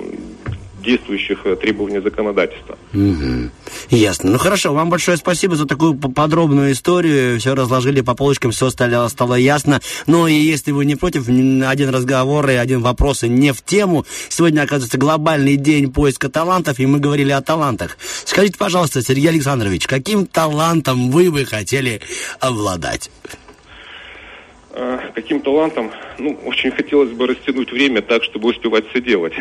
[0.83, 2.77] действующих э, требований законодательства.
[2.93, 3.51] Мгм.
[3.91, 4.31] Ясно.
[4.33, 7.39] Ну хорошо, вам большое спасибо за такую подробную историю.
[7.39, 9.81] Все разложили по полочкам, все стало, стало ясно.
[10.07, 14.05] Ну и если вы не против, один разговор и один вопрос и не в тему.
[14.29, 17.97] Сегодня, оказывается, глобальный день поиска талантов, и мы говорили о талантах.
[18.25, 22.01] Скажите, пожалуйста, Сергей Александрович, каким талантом вы бы хотели
[22.41, 23.11] обладать?
[24.75, 25.91] Э, Каким талантом?
[26.19, 29.33] Ну, очень хотелось бы растянуть время так, чтобы успевать все делать.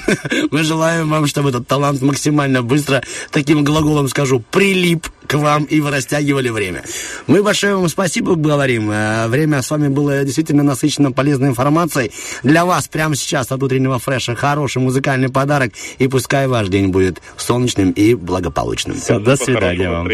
[0.50, 5.80] Мы желаем вам, чтобы этот талант максимально быстро, таким глаголом скажу, прилип к вам и
[5.80, 6.82] вы растягивали время.
[7.26, 8.90] Мы большое вам спасибо говорим.
[8.90, 12.10] Э, Время с вами было действительно насыщенно полезной информацией.
[12.42, 15.72] Для вас прямо сейчас от утреннего фреша хороший музыкальный подарок.
[15.98, 18.96] И пускай ваш день будет солнечным и благополучным.
[18.96, 20.08] Все, до свидания вам.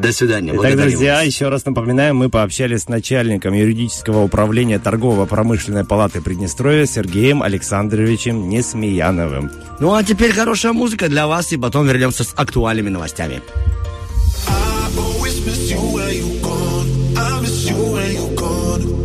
[0.00, 0.52] До свидания.
[0.54, 1.24] Итак, друзья, вас.
[1.26, 9.50] еще раз напоминаем, мы пообщались с начальником юридического управления торгово-промышленной палаты Приднестровья Сергеем Александровичем Несмеяновым.
[9.80, 13.42] Ну а теперь хорошая музыка для вас, и потом вернемся с актуальными новостями.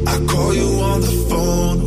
[0.06, 1.83] I call you on the phone.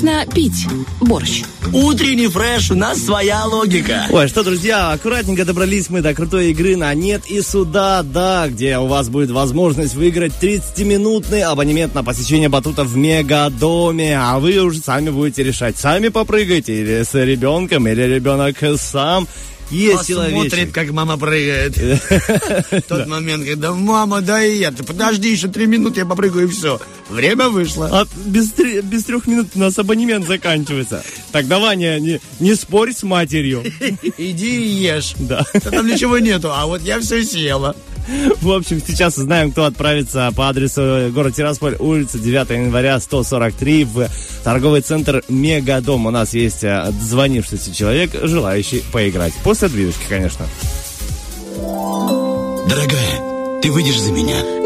[0.00, 0.66] Можно пить
[1.00, 1.42] борщ.
[1.72, 4.06] Утренний фреш, у нас своя логика.
[4.10, 8.78] Ой, что, друзья, аккуратненько добрались мы до крутой игры на «Нет» и «Сюда», да, где
[8.78, 14.80] у вас будет возможность выиграть 30-минутный абонемент на посещение батута в Мегадоме, а вы уже
[14.80, 19.28] сами будете решать, сами попрыгаете или с ребенком, или ребенок сам.
[19.70, 20.74] Есть Посмотрит, человечек.
[20.74, 21.76] как мама прыгает.
[21.76, 26.48] В тот момент, когда мама, да и я, ты подожди еще три минуты, я попрыгаю
[26.48, 26.80] и все.
[27.10, 27.88] Время вышло.
[27.92, 31.02] А без, три- без трех минут у нас абонемент заканчивается.
[31.32, 33.62] Так, давай, не, не, не спорь с матерью.
[34.18, 35.14] Иди и ешь.
[35.18, 35.44] Да.
[35.54, 37.74] Да Там ничего нету, а вот я все съела.
[38.40, 44.08] В общем, сейчас узнаем, кто отправится по адресу город Тирасполь, улица 9 января, 143 в
[44.42, 46.06] торговый центр Мегадом.
[46.06, 49.34] У нас есть э, дозвонившийся человек, желающий поиграть.
[49.44, 50.46] После отбивочки, конечно.
[52.68, 54.59] Дорогая, ты выйдешь за меня?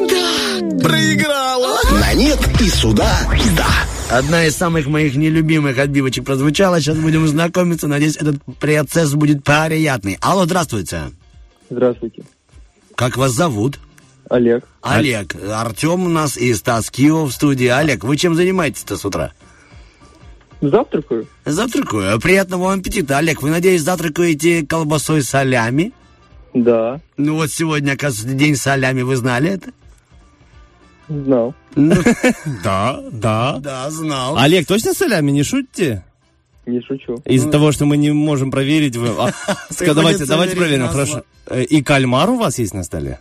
[0.83, 1.79] Проиграла.
[2.01, 4.19] На «Нет» и «Сюда» да.
[4.19, 6.81] Одна из самых моих нелюбимых отбивочек прозвучала.
[6.81, 7.89] Сейчас будем знакомиться.
[7.89, 10.19] Надеюсь, этот процесс будет приятный.
[10.21, 11.11] Алло, здравствуйте.
[11.71, 12.23] Здравствуйте.
[12.95, 13.79] Как вас зовут?
[14.29, 14.65] Олег.
[14.83, 15.35] Олег.
[15.51, 17.67] Артем у нас и Стас Кио в студии.
[17.67, 19.33] Олег, вы чем занимаетесь-то с утра?
[20.61, 21.27] Завтракаю.
[21.45, 22.21] Завтракаю.
[22.21, 23.19] Приятного вам аппетита.
[23.19, 25.93] Олег, вы, надеюсь, завтракаете колбасой солями?
[26.55, 29.03] Да, Ну вот сегодня, оказывается, день солями.
[29.03, 29.73] Вы знали это?
[31.09, 31.55] Знал.
[31.75, 31.95] Ну,
[32.65, 33.59] Да, да.
[33.59, 34.37] да, знал.
[34.37, 36.05] Олег, точно солями не шутите?
[36.67, 37.17] Не шучу.
[37.27, 38.97] Из-за того, что мы не можем проверить...
[38.97, 39.31] А,
[39.95, 41.25] давайте, проверим, хорошо.
[41.47, 43.19] Э, И кальмар у вас есть на столе?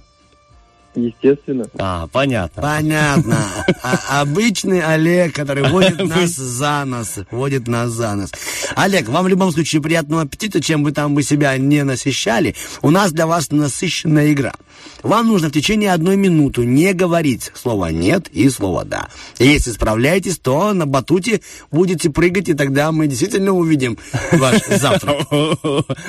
[0.96, 1.66] Естественно.
[1.80, 2.62] А, понятно.
[2.62, 3.38] Понятно.
[3.82, 7.16] А- обычный Олег, который водит нас за нос.
[7.32, 8.32] Водит нас за нос.
[8.76, 12.56] Олег, вам в любом случае приятного аппетита, чем бы там вы себя не насыщали.
[12.82, 14.54] У нас для вас насыщенная игра.
[15.02, 19.10] Вам нужно в течение одной минуты не говорить слово «нет» и слово «да».
[19.38, 21.42] Если справляетесь, то на батуте
[21.72, 23.98] будете прыгать, и тогда мы действительно увидим
[24.32, 25.28] ваш завтрак.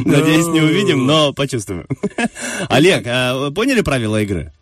[0.01, 1.87] Надеюсь, не увидим, но почувствуем.
[2.69, 4.53] Олег, а вы поняли правила игры?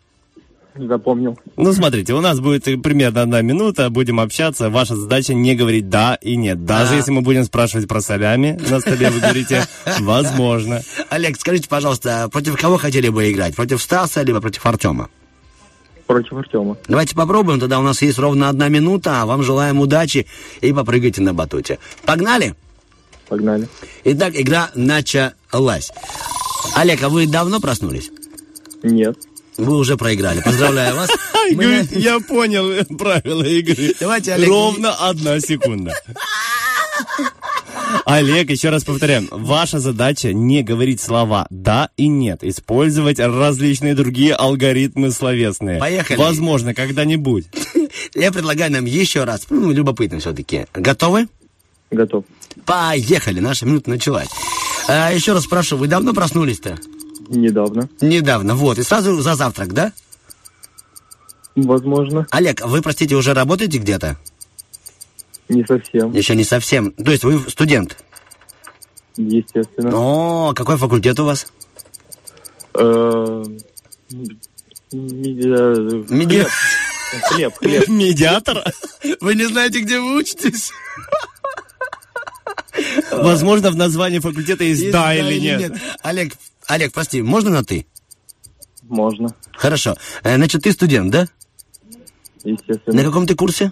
[0.75, 1.37] Запомнил.
[1.55, 4.69] Ну, смотрите, у нас будет примерно одна минута, будем общаться.
[4.71, 6.65] Ваша задача не говорить «да» и «нет».
[6.65, 6.97] Даже А.
[6.97, 9.67] если мы будем спрашивать про солями на столе, вы говорите
[9.99, 10.81] «возможно».
[11.09, 13.55] Олег, скажите, пожалуйста, против кого хотели бы играть?
[13.55, 15.09] Против Стаса, либо против Артема?
[16.07, 16.75] Против Артема.
[16.87, 20.25] Давайте попробуем, тогда у нас есть ровно одна минута, а вам желаем удачи
[20.61, 21.77] и попрыгайте на батуте.
[22.03, 22.55] Погнали?
[23.29, 23.67] Погнали.
[24.05, 25.91] Итак, игра началась.
[26.75, 28.09] Олег, а вы давно проснулись?
[28.81, 29.17] Нет.
[29.57, 30.41] Вы уже проиграли.
[30.41, 31.09] Поздравляю вас.
[31.51, 33.93] Говорит, я понял правила игры.
[33.99, 35.93] Давайте, Олег, Ровно одна секунда.
[38.05, 39.27] Олег, еще раз повторяем.
[39.31, 42.43] Ваша задача не говорить слова «да» и «нет».
[42.43, 45.79] Использовать различные другие алгоритмы словесные.
[45.79, 46.17] Поехали.
[46.17, 47.45] Возможно, когда-нибудь.
[48.15, 49.45] Я предлагаю нам еще раз.
[49.49, 50.65] Ну, любопытно все-таки.
[50.73, 51.27] Готовы?
[51.91, 52.25] Готов.
[52.65, 53.39] Поехали.
[53.39, 54.29] Наша минута началась.
[54.87, 56.77] А, еще раз спрашиваю, вы давно проснулись-то?
[57.29, 57.89] Недавно.
[58.01, 58.55] Недавно.
[58.55, 58.77] Вот.
[58.79, 59.91] И сразу за завтрак, да?
[61.55, 62.25] Возможно.
[62.31, 64.17] Олег, вы, простите, уже работаете где-то?
[65.49, 66.11] Не совсем.
[66.13, 66.91] Еще не совсем.
[66.91, 67.97] То есть вы студент?
[69.17, 69.91] Естественно.
[69.93, 71.47] О, какой факультет у вас?
[72.75, 73.43] Э,
[74.91, 76.47] медиа- Меди-
[77.27, 77.87] Хлеб, хлеб.
[77.87, 78.63] Медиатор?
[79.21, 80.71] Вы не знаете, где вы учитесь?
[83.11, 85.73] Возможно, в названии факультета Есть «да» или нет.
[86.01, 86.33] Олег,
[86.67, 87.85] Олег, прости, можно на «ты»?
[88.83, 89.33] Можно.
[89.53, 89.95] Хорошо.
[90.23, 91.27] Э, Значит, ты студент, да?
[92.43, 93.03] На Естественно.
[93.03, 93.71] каком ты курсе?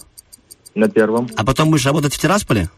[0.74, 1.30] На первом.
[1.36, 2.70] А потом будешь работать в Тирасполе?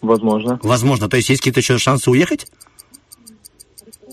[0.00, 0.58] Возможно.
[0.62, 1.08] Возможно.
[1.08, 2.46] То есть есть какие-то еще шансы уехать?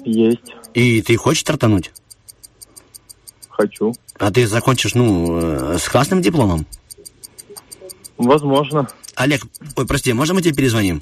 [0.03, 0.53] Есть.
[0.73, 1.91] И ты хочешь стартануть?
[3.49, 3.93] Хочу.
[4.17, 6.65] А ты закончишь, ну, э, с классным дипломом?
[8.17, 8.87] Возможно.
[9.15, 9.43] Олег,
[9.75, 11.01] ой, прости, можно мы тебе перезвоним?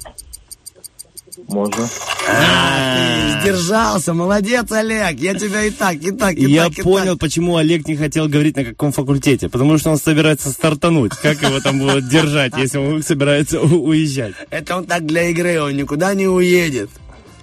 [1.46, 1.88] Можно.
[2.28, 5.18] А, ты сдержался, молодец, Олег.
[5.18, 7.20] Я тебя и так, и так, и Я так, и понял, так.
[7.20, 9.48] почему Олег не хотел говорить на каком факультете.
[9.48, 11.12] Потому что он собирается стартануть.
[11.22, 14.34] Как его там будут держать, если он собирается уезжать?
[14.50, 16.90] Это он так для игры, он никуда не уедет.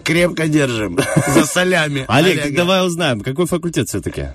[0.04, 1.00] Крепко держим.
[1.34, 2.06] За солями.
[2.08, 2.58] Олег, так Олега.
[2.58, 4.28] давай узнаем, какой факультет все-таки?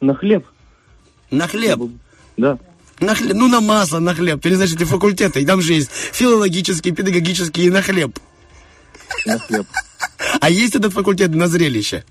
[0.00, 0.44] На хлеб.
[1.30, 1.80] На хлеб.
[2.36, 2.58] Да.
[2.98, 3.34] На хлеб.
[3.34, 4.42] Ну, на масло, на хлеб.
[4.42, 5.40] Ты не знаешь эти факультеты.
[5.40, 8.18] И там же есть филологический, педагогический и на хлеб.
[9.26, 9.66] На хлеб.
[10.40, 12.04] А есть этот факультет на зрелище?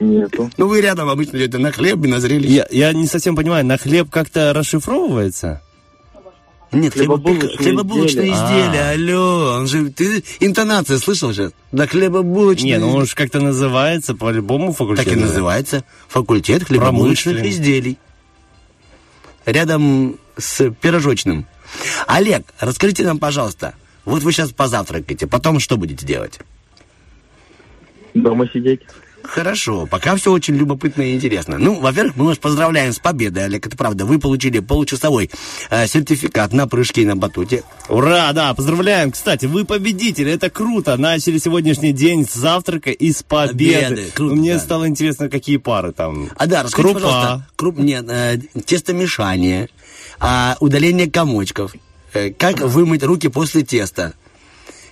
[0.00, 0.50] Нету.
[0.56, 2.52] Ну, вы рядом обычно идете на хлеб и на зрелище.
[2.52, 5.62] Я, я не совсем понимаю, на хлеб как-то расшифровывается?
[6.72, 8.66] Нет, Хлебобулочные хлебобулочные изделия.
[8.66, 8.90] изделия.
[8.90, 9.90] Алло, он же...
[9.90, 11.52] Ты интонация слышал же?
[11.70, 15.04] Да хлебобулочные Не, ну он же как-то называется по-любому факультет.
[15.04, 15.84] Так и называется.
[16.08, 17.96] Факультет хлебобулочных изделий.
[19.46, 21.46] Рядом с пирожочным.
[22.08, 23.74] Олег, расскажите нам, пожалуйста,
[24.04, 26.40] вот вы сейчас позавтракаете, потом что будете делать?
[28.14, 28.80] Дома сидеть.
[29.24, 31.56] Хорошо, пока все очень любопытно и интересно.
[31.58, 34.04] Ну, во-первых, мы вас поздравляем с победой, Олег, это правда.
[34.04, 35.30] Вы получили получасовой
[35.70, 37.62] э, сертификат на прыжки на батуте.
[37.88, 39.12] Ура, да, поздравляем.
[39.12, 40.96] Кстати, вы победитель, это круто.
[40.98, 43.88] Начали сегодняшний день с завтрака и с победы.
[43.88, 44.60] Победы, круто, Мне да.
[44.60, 46.28] стало интересно, какие пары там.
[46.36, 47.06] А да, расскажите, Крупа.
[47.06, 49.70] пожалуйста, круп, нет, э, тестомешание,
[50.20, 51.78] а, удаление комочков, э,
[52.38, 54.14] как вымыть руки после теста,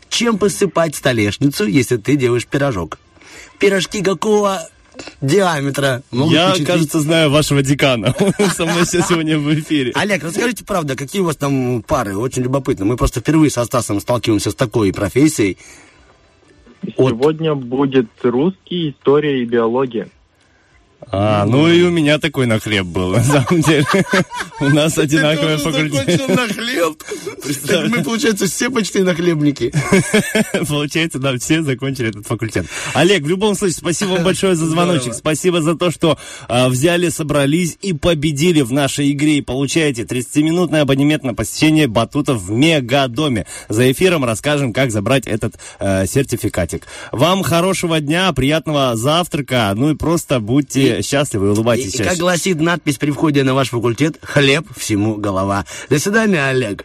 [0.09, 2.99] чем посыпать столешницу, если ты делаешь пирожок,
[3.59, 4.69] пирожки какого
[5.21, 6.69] диаметра могут Я, впечатлить?
[6.69, 8.15] кажется, знаю вашего декана.
[8.39, 9.93] Он со мной сегодня в эфире.
[9.95, 12.17] Олег, расскажите, правда, какие у вас там пары?
[12.17, 12.85] Очень любопытно.
[12.85, 15.59] Мы просто впервые со Стасом сталкиваемся с такой профессией.
[16.97, 20.09] Сегодня будет русский, история и биология.
[21.11, 23.85] А, ну и у меня такой на хлеб был, на самом деле.
[24.61, 26.29] У нас одинаковый факультет.
[26.29, 27.03] на хлеб.
[27.89, 29.73] Мы, получается, все почти нахлебники.
[30.69, 32.67] Получается, да, все закончили этот факультет.
[32.95, 35.15] Олег, в любом случае, спасибо вам большое за звоночек.
[35.15, 36.19] Спасибо за то, что
[36.49, 39.39] а, взяли, собрались и победили в нашей игре.
[39.39, 43.47] И получаете 30-минутный абонемент на посещение батутов в Мегадоме.
[43.69, 46.87] За эфиром расскажем, как забрать этот э, сертификатик.
[47.11, 49.73] Вам хорошего дня, приятного завтрака.
[49.75, 53.71] Ну и просто будьте счастливы и улыбайтесь и как гласит надпись при входе на ваш
[53.71, 55.65] факультет, хлеб всему голова.
[55.89, 56.85] До свидания, Олег.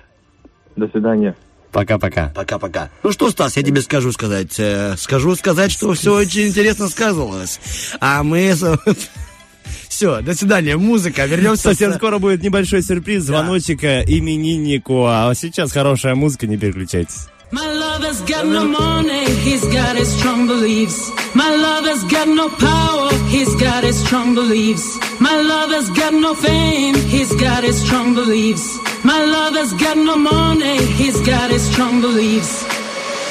[0.76, 1.36] До свидания.
[1.72, 2.32] Пока-пока.
[2.34, 2.90] Пока-пока.
[3.04, 4.56] Ну что, Стас, я тебе скажу сказать.
[4.58, 7.60] э, скажу сказать, что все очень интересно сказывалось.
[8.00, 8.54] А мы...
[9.90, 10.78] Все, до свидания.
[10.78, 11.26] Музыка.
[11.26, 11.64] Вернемся.
[11.64, 15.06] Совсем скоро будет небольшой сюрприз, звоночек э, имениннику.
[15.08, 17.28] А сейчас хорошая музыка, не переключайтесь.
[17.50, 21.10] My lover's got no money, he's got his strong beliefs.
[21.34, 25.00] My lover's got no power, he's got his strong beliefs.
[25.22, 28.78] My lover's got no fame, he's got his strong beliefs.
[29.06, 32.64] My lover's got no money, he's got his strong beliefs.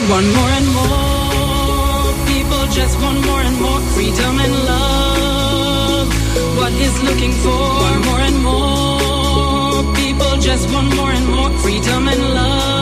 [0.09, 6.09] One more and more, people just want more and more freedom and love.
[6.57, 7.85] What is looking for?
[8.09, 12.76] More and more, people just want more and more freedom and love.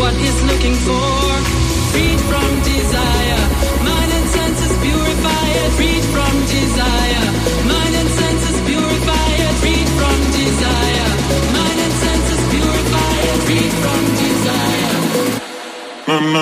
[0.00, 1.28] What is looking for?
[1.92, 3.42] Freed from desire,
[3.84, 5.70] mind and senses purify it.
[5.76, 7.26] Freed from desire,
[7.68, 9.54] mind and senses purify it.
[9.60, 11.08] Freed from desire,
[11.52, 13.38] mind and senses purify it.
[13.44, 14.96] Freed from desire.
[16.08, 16.32] One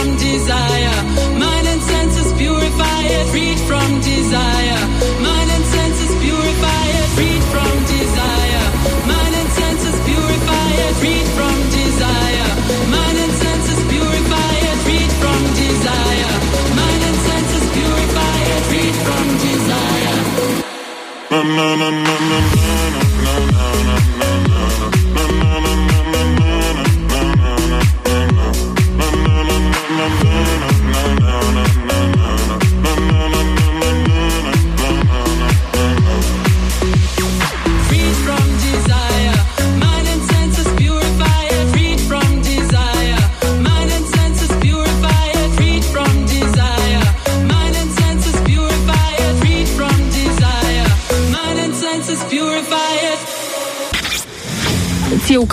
[0.00, 1.02] from desire,
[1.38, 3.26] mind and senses purify it.
[3.28, 4.80] Freed from desire,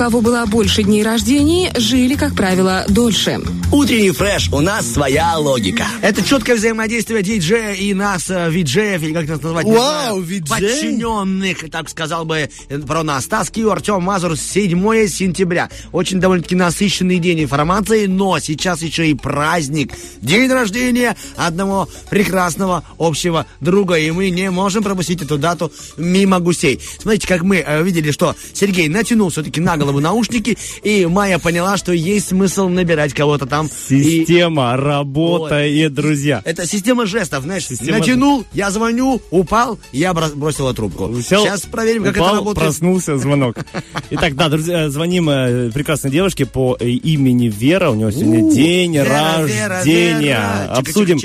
[0.07, 3.41] кого было больше дней рождений, жили, как правило, дольше.
[3.69, 5.85] Утренний фреш, у нас своя логика.
[6.01, 10.21] Это четкое взаимодействие диджея и нас, э, виджеев, или как нас назвать, не Вау, знаю,
[10.21, 10.69] виджей?
[10.69, 13.25] подчиненных, так сказал бы э, про нас.
[13.25, 15.69] Стас Кио, Артем Мазур, 7 сентября.
[15.91, 19.91] Очень довольно-таки насыщенный день информации, но сейчас еще и праздник.
[20.21, 26.79] День рождения одного прекрасного общего друга, и мы не можем пропустить эту дату мимо гусей.
[27.01, 31.75] Смотрите, как мы э, видели, что Сергей натянул все-таки на голову наушники, и Майя поняла,
[31.75, 33.56] что есть смысл набирать кого-то там.
[33.65, 36.41] И Система работает, друзья.
[36.45, 41.13] это система жестов, знаешь, Система- натянул, я звоню, упал, я бро- бросила трубку.
[41.21, 42.65] Сел, Сейчас проверим, как упал, это работает.
[42.65, 43.57] проснулся, звонок.
[44.11, 47.89] Итак, да, друзья, звоним э, прекрасной девушке по э, имени Вера.
[47.89, 50.67] У нее сегодня день рождения.
[50.69, 51.19] Обсудим,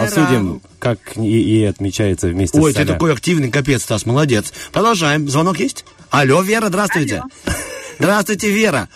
[0.00, 1.20] обсудим, как и,
[1.60, 4.52] и отмечается вместе Ой, с ты такой активный, капец, Стас, молодец.
[4.72, 5.28] Продолжаем.
[5.28, 5.84] Звонок есть?
[6.10, 7.22] Алло, Вера, здравствуйте.
[7.98, 8.88] Здравствуйте, Вера.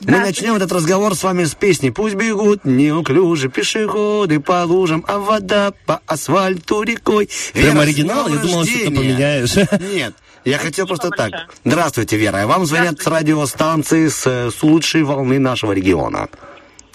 [0.00, 5.18] Мы начнем этот разговор с вами с песни «Пусть бегут неуклюже пешеходы по лужам, а
[5.18, 7.28] вода по асфальту рекой».
[7.52, 8.28] Прям Вера, с оригинал?
[8.28, 8.96] Я думал, что-то рождения.
[8.96, 9.54] поменяешь.
[9.94, 10.14] Нет,
[10.44, 11.32] я хотел просто так.
[11.64, 12.46] Здравствуйте, Вера.
[12.46, 16.28] Вам звонят с радиостанции с, э, с лучшей волны нашего региона.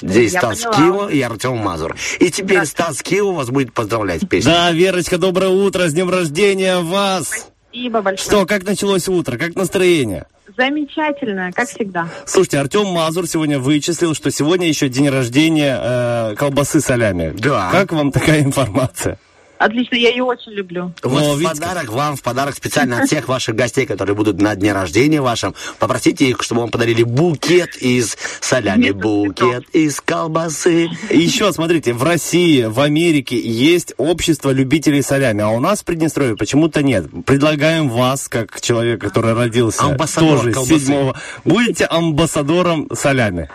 [0.02, 0.76] Здесь Я Стас поняла.
[0.76, 1.95] Кио и Артем Мазур.
[2.19, 4.52] И теперь Стас Кио вас будет поздравлять с песней.
[4.52, 7.51] Да, Верочка, доброе утро, с днем рождения вас.
[7.72, 8.27] Спасибо большое.
[8.27, 10.26] Что, как началось утро, как настроение?
[10.57, 12.10] Замечательно, как всегда.
[12.26, 17.34] Слушайте, Артем Мазур сегодня вычислил, что сегодня еще день рождения э, колбасы солями.
[17.38, 17.69] Да.
[17.72, 19.18] Как вам такая информация?
[19.61, 20.91] Отлично, я ее очень люблю.
[21.03, 24.41] Вот О, в видите, подарок вам, в подарок специально от всех ваших гостей, которые будут
[24.41, 30.89] на дне рождения вашем, попросите их, чтобы вам подарили букет из солями, букет из колбасы.
[31.11, 36.35] Еще, смотрите, в России, в Америке есть общество любителей солями, а у нас в Приднестровье
[36.35, 37.05] почему-то нет.
[37.27, 40.79] Предлагаем вас, как человек, который родился Амбассадор тоже колбасы.
[40.79, 43.47] седьмого, будете амбассадором солями.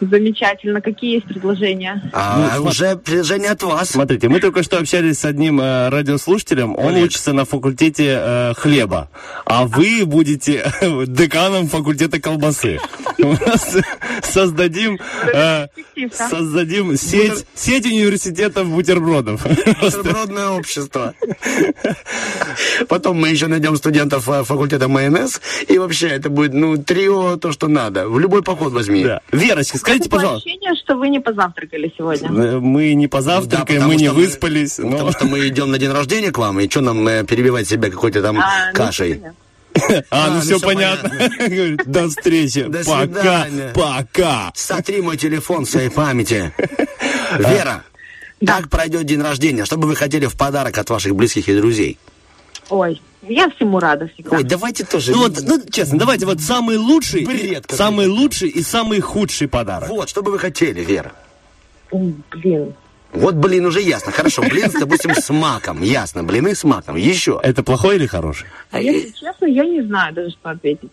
[0.00, 0.80] Замечательно.
[0.80, 2.02] Какие есть предложения?
[2.12, 3.90] А, Ну, уже предложение от вас.
[3.90, 7.04] Смотрите, мы только что общались с одним э, радиослушателем, он Олег.
[7.06, 9.08] учится на факультете э, хлеба,
[9.44, 10.70] а вы будете
[11.06, 12.78] деканом факультета колбасы.
[13.18, 13.76] У нас
[14.22, 14.98] Создадим,
[15.32, 15.66] э,
[16.12, 19.46] создадим сеть, сеть университетов бутербродов.
[19.80, 21.14] Бутербродное общество.
[22.88, 25.40] Потом мы еще найдем студентов э, факультета майонез.
[25.68, 28.08] И вообще это будет, ну, трио, то, что надо.
[28.08, 29.04] В любой поход возьми.
[29.04, 29.20] Да.
[29.32, 32.28] Верочка, скажите, Такое пожалуйста, ощущение, что вы не позавтракали сегодня.
[32.28, 33.08] э, мы не
[33.76, 35.12] потому мы не выспались, Потому но...
[35.12, 38.38] что мы идем на день рождения к вам, и что нам перебивать себя какой-то там
[38.38, 39.22] А, ну, кашей?
[40.10, 41.10] А, ну ну все понятно.
[41.84, 42.70] До встречи.
[42.84, 44.52] Пока, пока.
[44.54, 46.52] Сотри мой телефон в своей памяти.
[47.38, 47.84] Вера,
[48.44, 49.64] как пройдет день рождения?
[49.64, 51.98] Что бы вы хотели в подарок от ваших близких и друзей?
[52.70, 54.36] Ой, я всему рада всегда.
[54.36, 55.12] Ой, давайте тоже.
[55.12, 59.88] Ну вот, ну, честно, давайте вот самый лучший, Бред самый лучший и самый худший подарок.
[59.88, 61.12] Вот, что бы вы хотели, Вера?
[61.90, 62.74] Блин.
[63.14, 64.12] Вот, блин, уже ясно.
[64.12, 65.82] Хорошо, блин, допустим, с маком.
[65.82, 66.96] Ясно, блины с маком.
[66.96, 67.40] Еще.
[67.42, 68.48] Это плохой или хороший?
[68.70, 70.90] А Если честно, я не знаю даже, что ответить.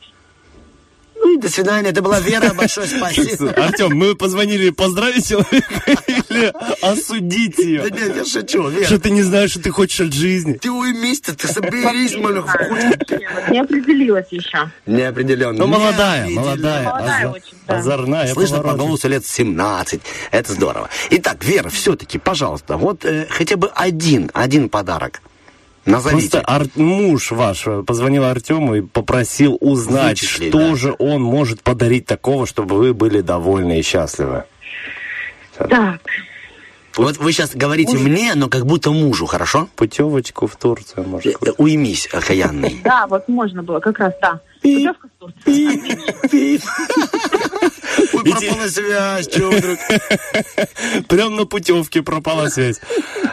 [1.24, 1.90] Ну, до свидания.
[1.90, 2.54] Это была Вера.
[2.54, 3.52] Большое спасибо.
[3.58, 7.82] Артем, мы позвонили поздравить человека или осудить Да ее?
[7.92, 8.86] нет, я шучу, Вера.
[8.86, 10.54] Что ты не знаешь, что ты хочешь от жизни?
[10.54, 12.48] Ты уймись ты соберись, малюх.
[13.50, 14.70] Не определилась еще.
[14.86, 15.58] Неопределенно.
[15.60, 17.78] Ну, молодая, молодая, Молодая очень, да.
[17.78, 20.02] озорная, Слышно по голосу лет 17.
[20.32, 20.90] Это здорово.
[21.12, 25.22] Итак, Вера, все-таки, пожалуйста, вот э, хотя бы один, один подарок.
[25.86, 26.30] Назовите.
[26.42, 30.76] Просто Ар- муж ваш э, позвонил Артему и попросил узнать, Вычислить, что да.
[30.76, 34.44] же он может подарить такого, чтобы вы были довольны и счастливы.
[35.58, 36.00] Так,
[36.98, 39.70] Вот вы сейчас говорите мне, но как будто мужу, хорошо?
[39.76, 41.36] Путевочку в Турцию, Э, может.
[41.48, 42.82] э, Уймись, окаянный.
[42.84, 44.40] да, вот можно было, как раз, да.
[44.62, 46.60] Путевка в Турцию.
[48.14, 49.80] Ой, пропала связь, чё вдруг?
[51.08, 52.78] Прям на путевке пропала связь.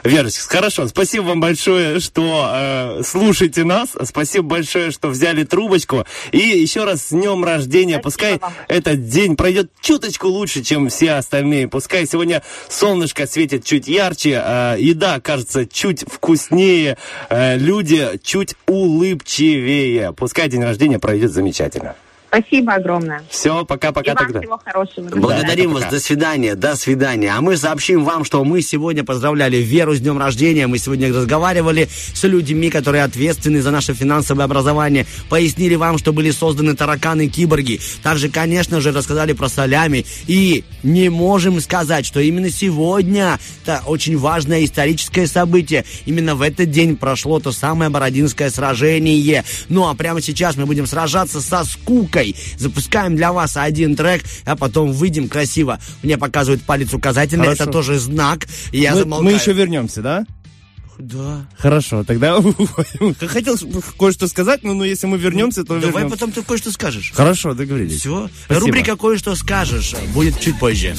[0.05, 0.87] Верочка, хорошо.
[0.89, 3.91] Спасибо вам большое, что э, слушаете нас.
[4.05, 6.05] Спасибо большое, что взяли трубочку.
[6.33, 7.99] И еще раз с днем рождения.
[7.99, 8.53] Пускай вам.
[8.69, 11.69] этот день пройдет чуточку лучше, чем все остальные.
[11.69, 16.97] Пускай сегодня солнышко светит чуть ярче, э, еда кажется чуть вкуснее,
[17.29, 20.13] э, люди чуть улыбчивее.
[20.13, 21.97] Пускай день рождения пройдет замечательно.
[22.29, 23.23] Спасибо огромное.
[23.31, 24.41] Все, пока-пока вам тогда.
[24.41, 25.09] всего хорошего.
[25.17, 25.97] Благодарим вас, пока.
[25.97, 27.33] до свидания, до свидания.
[27.35, 30.67] А мы сообщим вам, что мы сегодня поздравляли Веру с днем рождения.
[30.67, 35.07] Мы сегодня разговаривали с людьми, которые ответственны за наше финансовое образование.
[35.31, 37.81] Пояснили вам, что были созданы тараканы-киборги.
[38.03, 40.05] Также, конечно же, рассказали про солями.
[40.27, 45.87] И не можем сказать, что именно сегодня это очень важное историческое событие.
[46.05, 49.45] Именно в этот день прошло то самое Бородинское сражение.
[49.71, 52.18] Ну а прямо сейчас мы будем сражаться со скукой.
[52.57, 55.79] Запускаем для вас один трек, а потом выйдем красиво.
[56.03, 57.63] Мне показывают палец указательный, Хорошо.
[57.65, 58.47] это тоже знак.
[58.73, 59.25] И я мы, замолкаю.
[59.25, 60.27] мы еще вернемся, да?
[60.99, 61.47] Да.
[61.57, 62.43] Хорошо, тогда
[63.21, 63.57] хотел
[63.99, 66.11] кое-что сказать, но, но если мы вернемся, то Давай вернемся.
[66.17, 67.13] потом ты кое-что скажешь.
[67.15, 68.01] Хорошо, договорились.
[68.01, 68.29] Все.
[68.47, 68.67] Спасибо.
[68.67, 70.97] Рубрика «Кое-что скажешь» будет чуть позже.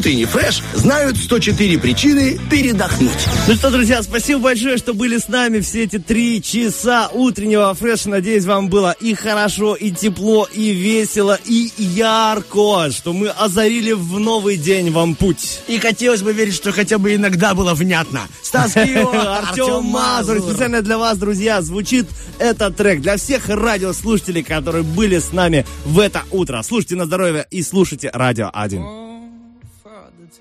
[0.00, 3.28] утренний фреш знают 104 причины передохнуть.
[3.46, 8.08] Ну что, друзья, спасибо большое, что были с нами все эти три часа утреннего фреша.
[8.08, 14.18] Надеюсь, вам было и хорошо, и тепло, и весело, и ярко, что мы озарили в
[14.18, 15.60] новый день вам путь.
[15.68, 18.22] И хотелось бы верить, что хотя бы иногда было внятно.
[18.42, 20.40] Стас Кио, Артем Мазур.
[20.40, 22.06] Специально для вас, друзья, звучит
[22.38, 23.02] этот трек.
[23.02, 26.62] Для всех радиослушателей, которые были с нами в это утро.
[26.62, 29.09] Слушайте на здоровье и слушайте Радио 1.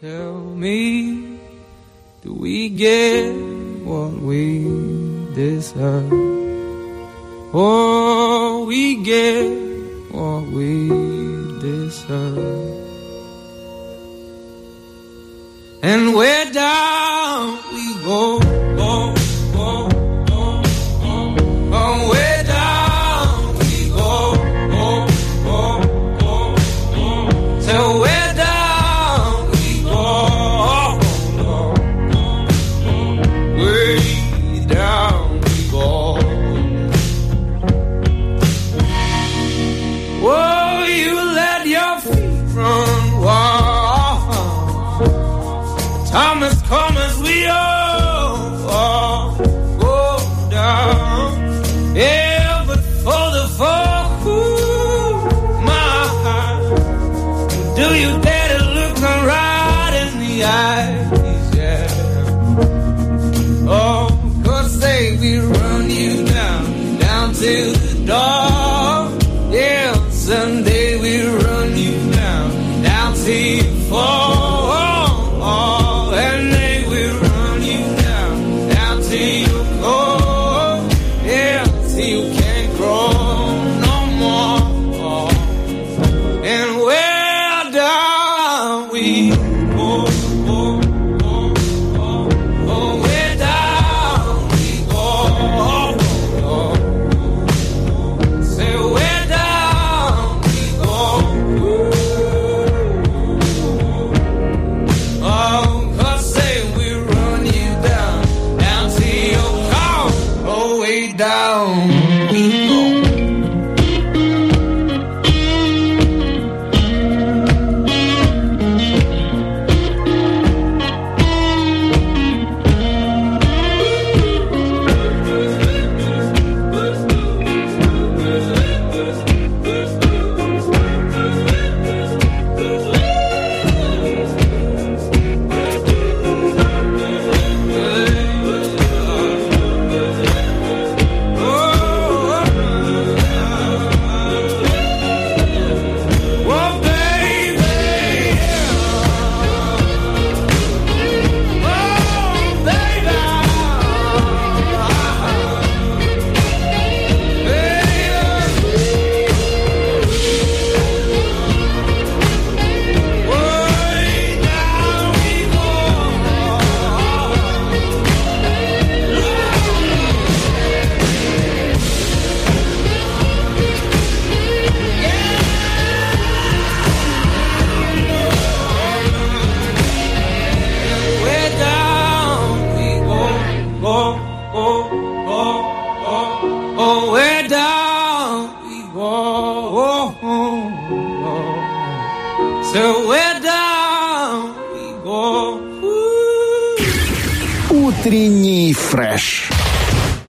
[0.02, 1.42] Tell me,
[2.22, 3.36] do we get
[3.84, 4.64] what we
[5.36, 6.10] deserve?
[7.54, 9.44] Oh, we get
[10.14, 10.88] what we
[11.60, 12.38] deserve.
[15.84, 18.39] And where down we go.